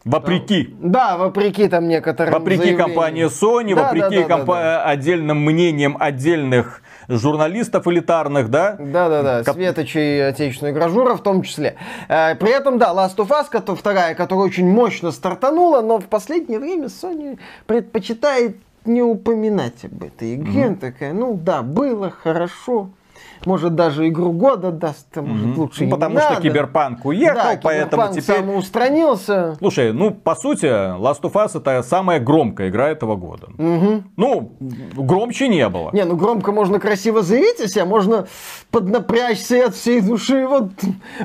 Вопреки. 0.08 0.76
Да, 0.80 1.18
вопреки 1.18 1.68
там 1.68 1.88
некоторым 1.88 2.34
Вопреки 2.34 2.76
компании 2.76 3.26
Sony, 3.26 3.76
да, 3.76 3.84
вопреки 3.84 4.22
да, 4.22 4.28
да, 4.28 4.36
комп... 4.36 4.48
да, 4.48 4.54
да. 4.54 4.84
отдельным 4.86 5.44
мнениям 5.44 5.98
отдельных 6.00 6.82
журналистов 7.10 7.88
элитарных, 7.88 8.50
да? 8.50 8.78
Да-да-да, 8.80 9.44
Ко... 9.44 9.54
светочей 9.54 10.28
отечественной 10.28 10.74
гражура 10.74 11.16
в 11.16 11.24
том 11.24 11.42
числе. 11.42 11.76
Э, 12.08 12.36
при 12.36 12.52
этом, 12.52 12.78
да, 12.78 12.94
Last 12.94 13.18
of 13.18 13.30
Us, 13.30 13.46
которая, 13.50 13.80
вторая, 13.80 14.16
которая 14.16 14.46
очень 14.46 14.70
мощно 14.70 15.12
стартанула, 15.12 15.82
но 15.82 16.00
в 16.00 16.06
последнее 16.06 16.60
время 16.60 16.86
Sony 16.86 17.40
предпочитает 17.66 18.58
не 18.86 19.02
упоминать 19.02 19.84
об 19.84 20.04
этой 20.04 20.36
игре. 20.36 20.64
Mm-hmm. 20.64 20.76
Такая, 20.78 21.14
ну 21.14 21.34
да, 21.36 21.62
было 21.62 22.10
хорошо 22.10 22.90
может 23.46 23.76
даже 23.76 24.08
игру 24.08 24.32
года 24.32 24.72
даст, 24.72 25.16
может 25.16 25.46
угу. 25.46 25.62
лучше 25.62 25.86
ну, 25.86 25.92
Потому 25.92 26.16
не 26.16 26.22
что 26.22 26.30
надо. 26.32 26.42
Киберпанк 26.42 27.06
уехал, 27.06 27.36
да, 27.36 27.60
поэтому 27.62 28.04
Киберпанк 28.04 28.24
теперь... 28.24 28.38
самоустранился. 28.38 29.56
Слушай, 29.60 29.94
ну 29.94 30.12
по 30.12 30.36
сути 30.36 30.66
Last 30.66 31.22
of 31.22 31.34
Us 31.34 31.58
это 31.58 31.84
самая 31.84 32.20
громкая 32.20 32.70
игра 32.70 32.90
этого 32.90 33.16
года. 33.16 33.48
Угу. 33.58 34.04
Ну, 34.18 34.52
громче 34.96 35.48
не 35.48 35.68
было. 35.70 35.92
Не, 35.94 36.04
ну 36.06 36.16
громко 36.16 36.52
можно 36.52 36.80
красиво 36.80 37.22
заявить 37.22 37.60
о 37.60 37.68
себе, 37.68 37.86
можно 37.86 38.28
поднапрячься 38.72 39.66
от 39.66 39.76
всей 39.76 40.02
души. 40.02 40.48
Вот 40.48 40.72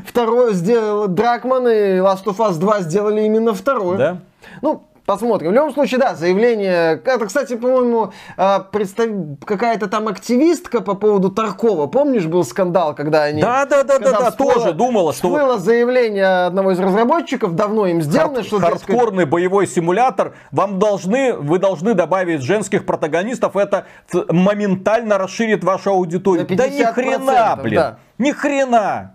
второе 0.06 0.52
сделал 0.52 1.08
Дракман 1.08 1.68
и 1.68 1.98
Last 1.98 2.24
of 2.24 2.36
Us 2.38 2.58
2 2.58 2.80
сделали 2.80 3.22
именно 3.22 3.54
второе. 3.54 3.98
Да? 3.98 4.18
Ну, 4.60 4.84
Посмотрим. 5.04 5.50
В 5.50 5.54
любом 5.54 5.72
случае, 5.72 5.98
да, 5.98 6.14
заявление... 6.14 7.00
Это, 7.04 7.26
кстати, 7.26 7.56
по-моему, 7.56 8.12
а, 8.36 8.60
представ... 8.60 9.08
какая-то 9.44 9.88
там 9.88 10.06
активистка 10.06 10.80
по 10.80 10.94
поводу 10.94 11.30
Таркова. 11.30 11.88
Помнишь, 11.88 12.26
был 12.26 12.44
скандал, 12.44 12.94
когда 12.94 13.24
они... 13.24 13.42
Да, 13.42 13.66
да, 13.66 13.82
да, 13.82 13.98
да, 13.98 14.12
да, 14.12 14.30
тоже 14.30 14.72
думала, 14.72 15.12
что... 15.12 15.30
Было 15.30 15.58
заявление 15.58 16.46
одного 16.46 16.70
из 16.70 16.78
разработчиков, 16.78 17.56
давно 17.56 17.86
им 17.86 18.00
сделано, 18.00 18.36
Хард... 18.36 18.46
что... 18.46 18.60
Хардкорный 18.60 19.24
боевой 19.24 19.66
симулятор. 19.66 20.34
Вам 20.52 20.78
должны, 20.78 21.34
вы 21.34 21.58
должны 21.58 21.94
добавить 21.94 22.42
женских 22.42 22.86
протагонистов. 22.86 23.56
Это 23.56 23.86
моментально 24.28 25.18
расширит 25.18 25.64
вашу 25.64 25.90
аудиторию. 25.90 26.46
Да 26.48 26.68
ни 26.68 26.84
хрена, 26.84 27.58
блин. 27.60 27.74
Да. 27.74 27.98
Ни 28.18 28.30
хрена. 28.30 29.14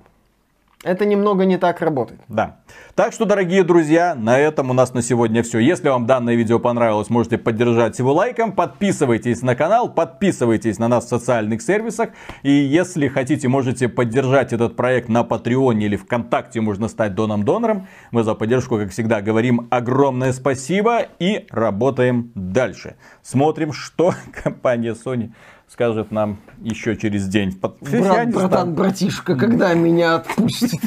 Это 0.84 1.06
немного 1.06 1.46
не 1.46 1.58
так 1.58 1.82
работает. 1.82 2.22
Да. 2.28 2.58
Так 2.98 3.14
что, 3.14 3.26
дорогие 3.26 3.64
друзья, 3.64 4.16
на 4.16 4.40
этом 4.40 4.72
у 4.72 4.74
нас 4.74 4.96
на 4.96 5.04
сегодня 5.04 5.44
все. 5.44 5.60
Если 5.60 5.88
вам 5.88 6.08
данное 6.08 6.34
видео 6.34 6.58
понравилось, 6.58 7.12
можете 7.12 7.38
поддержать 7.38 8.00
его 8.00 8.12
лайком. 8.12 8.52
Подписывайтесь 8.52 9.44
на 9.44 9.56
канал, 9.56 9.88
подписывайтесь 9.88 10.80
на 10.80 10.88
нас 10.88 11.06
в 11.06 11.08
социальных 11.08 11.62
сервисах. 11.62 12.10
И 12.42 12.50
если 12.50 13.08
хотите, 13.08 13.50
можете 13.50 13.88
поддержать 13.88 14.52
этот 14.52 14.76
проект 14.76 15.10
на 15.10 15.24
Патреоне 15.24 15.86
или 15.86 15.96
ВКонтакте, 15.96 16.60
можно 16.60 16.88
стать 16.88 17.14
доном-донором. 17.14 17.86
Мы 18.10 18.24
за 18.24 18.34
поддержку, 18.34 18.80
как 18.80 18.90
всегда, 18.90 19.22
говорим 19.22 19.68
огромное 19.70 20.34
спасибо 20.34 21.06
и 21.20 21.46
работаем 21.52 22.32
дальше. 22.34 22.96
Смотрим, 23.22 23.74
что 23.74 24.16
компания 24.44 24.96
Sony 24.96 25.34
скажет 25.68 26.10
нам 26.10 26.40
еще 26.62 26.96
через 26.96 27.28
день. 27.28 27.56
Брат, 27.62 28.34
братан, 28.34 28.74
братишка, 28.74 29.36
когда 29.36 29.76
меня 29.76 30.16
отпустит? 30.16 30.82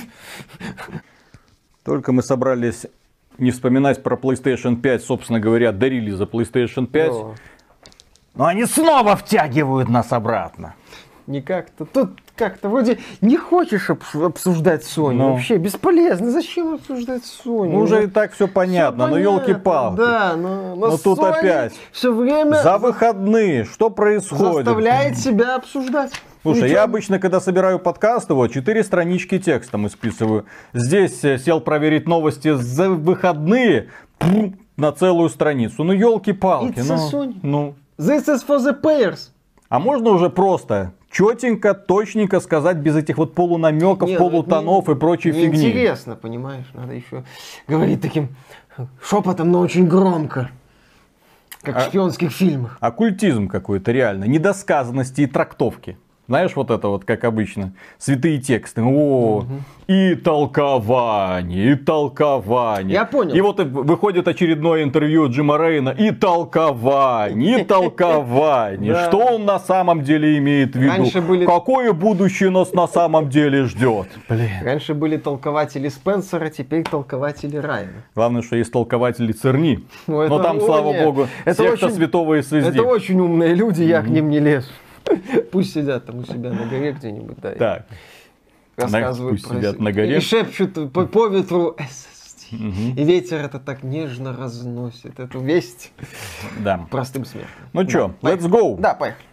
Только 1.84 2.12
мы 2.12 2.22
собрались 2.22 2.86
не 3.38 3.50
вспоминать 3.50 4.02
про 4.02 4.16
PlayStation 4.16 4.76
5, 4.76 5.02
собственно 5.02 5.40
говоря, 5.40 5.72
дарили 5.72 6.10
за 6.10 6.24
PlayStation 6.24 6.86
5. 6.86 7.10
О. 7.10 7.34
Но 8.34 8.46
они 8.46 8.64
снова 8.66 9.16
втягивают 9.16 9.88
нас 9.88 10.12
обратно. 10.12 10.74
Не 11.26 11.42
как-то. 11.42 11.84
Тут 11.84 12.10
как-то 12.34 12.68
вроде 12.68 12.98
не 13.20 13.36
хочешь 13.36 13.90
обсуждать 13.90 14.82
Sony. 14.82 15.12
Ну. 15.12 15.32
Вообще 15.32 15.58
бесполезно. 15.58 16.30
Зачем 16.30 16.74
обсуждать 16.74 17.22
Sony? 17.22 17.70
Ну, 17.70 17.80
уже 17.80 18.04
и 18.04 18.06
так 18.08 18.32
все 18.32 18.48
понятно. 18.48 19.06
Все 19.06 19.14
но 19.14 19.18
елки-палки. 19.18 19.96
Да, 19.96 20.36
но, 20.36 20.74
но, 20.74 20.88
но 20.88 20.96
тут 20.96 21.18
опять. 21.20 21.72
Все 21.92 22.12
время. 22.12 22.62
За 22.62 22.78
выходные. 22.78 23.64
Что 23.64 23.90
происходит? 23.90 24.64
Заставляет 24.64 25.18
себя 25.18 25.56
обсуждать. 25.56 26.12
Слушай, 26.42 26.62
Ничего. 26.62 26.72
я 26.72 26.82
обычно, 26.84 27.18
когда 27.18 27.38
собираю 27.38 27.78
подкасты, 27.78 28.32
вот, 28.32 28.48
четыре 28.48 28.82
странички 28.82 29.38
текстом 29.38 29.86
исписываю. 29.86 30.46
Здесь 30.72 31.22
э, 31.22 31.38
сел 31.38 31.60
проверить 31.60 32.06
новости 32.06 32.54
за 32.54 32.88
выходные 32.88 33.88
на 34.76 34.92
целую 34.92 35.28
страницу. 35.28 35.84
Ну, 35.84 35.92
елки-палки. 35.92 36.80
Ну, 36.80 37.34
ну. 37.42 37.74
This 37.98 38.26
is 38.26 38.46
for 38.46 38.58
the 38.58 38.74
players. 38.80 39.28
А 39.68 39.78
можно 39.78 40.10
уже 40.10 40.30
просто 40.30 40.92
четенько, 41.10 41.74
точненько 41.74 42.40
сказать 42.40 42.78
без 42.78 42.96
этих 42.96 43.18
вот 43.18 43.34
полунамеков, 43.34 44.08
Нет, 44.08 44.18
ну, 44.18 44.30
полутонов 44.30 44.88
не, 44.88 44.94
и 44.94 44.96
прочей 44.96 45.32
не 45.32 45.42
фигни. 45.42 45.68
Интересно, 45.68 46.16
понимаешь? 46.16 46.66
Надо 46.72 46.94
еще 46.94 47.24
говорить 47.68 48.00
таким 48.00 48.30
шепотом, 49.02 49.50
но 49.50 49.60
очень 49.60 49.86
громко. 49.86 50.50
Как 51.62 51.76
а, 51.76 51.80
в 51.80 51.82
шпионских 51.84 52.32
фильмах. 52.32 52.78
Оккультизм 52.80 53.48
какой-то 53.48 53.92
реально. 53.92 54.24
Недосказанности 54.24 55.22
и 55.22 55.26
трактовки. 55.26 55.98
Знаешь, 56.30 56.52
вот 56.54 56.70
это 56.70 56.86
вот, 56.86 57.04
как 57.04 57.24
обычно, 57.24 57.72
святые 57.98 58.38
тексты. 58.38 58.82
О, 58.82 59.38
угу. 59.38 59.46
и 59.88 60.14
толкование, 60.14 61.72
и 61.72 61.74
толкование. 61.74 62.92
Я 62.92 63.04
понял. 63.04 63.34
И 63.34 63.40
вот 63.40 63.58
выходит 63.58 64.28
очередное 64.28 64.84
интервью 64.84 65.28
Джима 65.28 65.58
Рейна, 65.58 65.88
и 65.88 66.12
толкование, 66.12 67.62
и 67.62 67.64
толкование. 67.64 68.94
Что 69.08 69.34
он 69.34 69.44
на 69.44 69.58
самом 69.58 70.04
деле 70.04 70.38
имеет 70.38 70.76
в 70.76 70.78
виду? 70.78 71.46
Какое 71.46 71.92
будущее 71.92 72.50
нас 72.50 72.72
на 72.74 72.86
самом 72.86 73.28
деле 73.28 73.64
ждет? 73.64 74.06
Блин. 74.28 74.50
Раньше 74.62 74.94
были 74.94 75.16
толкователи 75.16 75.88
Спенсера, 75.88 76.48
теперь 76.48 76.84
толкователи 76.84 77.56
Райана. 77.56 78.04
Главное, 78.14 78.42
что 78.42 78.54
есть 78.54 78.70
толкователи 78.70 79.32
Церни. 79.32 79.84
Ну, 80.06 80.28
Но 80.28 80.40
там, 80.40 80.60
слава 80.60 80.92
богу, 80.92 81.26
секта 81.44 81.90
святого 81.90 82.36
и 82.36 82.42
Это 82.56 82.84
очень 82.84 83.18
умные 83.18 83.52
люди, 83.52 83.82
я 83.82 84.00
к 84.00 84.06
ним 84.06 84.30
не 84.30 84.38
лезу. 84.38 84.68
Пусть 85.52 85.74
сидят 85.74 86.06
там 86.06 86.18
у 86.18 86.24
себя 86.24 86.52
на 86.52 86.66
горе 86.66 86.92
где-нибудь, 86.92 87.38
да. 87.40 87.52
Так. 87.52 87.86
Рассказывают 88.76 89.36
Пусть 89.36 89.48
про 89.48 89.56
сидят 89.56 89.78
на 89.78 89.92
горе. 89.92 90.16
И 90.16 90.20
шепчут 90.20 90.92
по, 90.92 91.06
по 91.06 91.28
ветру 91.28 91.76
И 92.50 93.04
ветер 93.04 93.44
это 93.44 93.58
так 93.58 93.82
нежно 93.82 94.36
разносит 94.36 95.20
эту 95.20 95.40
весть 95.40 95.92
да. 96.58 96.86
простым 96.90 97.24
смертным. 97.24 97.68
Ну 97.72 97.82
да. 97.82 97.88
что, 97.88 98.14
let's 98.22 98.48
go. 98.48 98.80
Да, 98.80 98.94
поехали. 98.94 99.26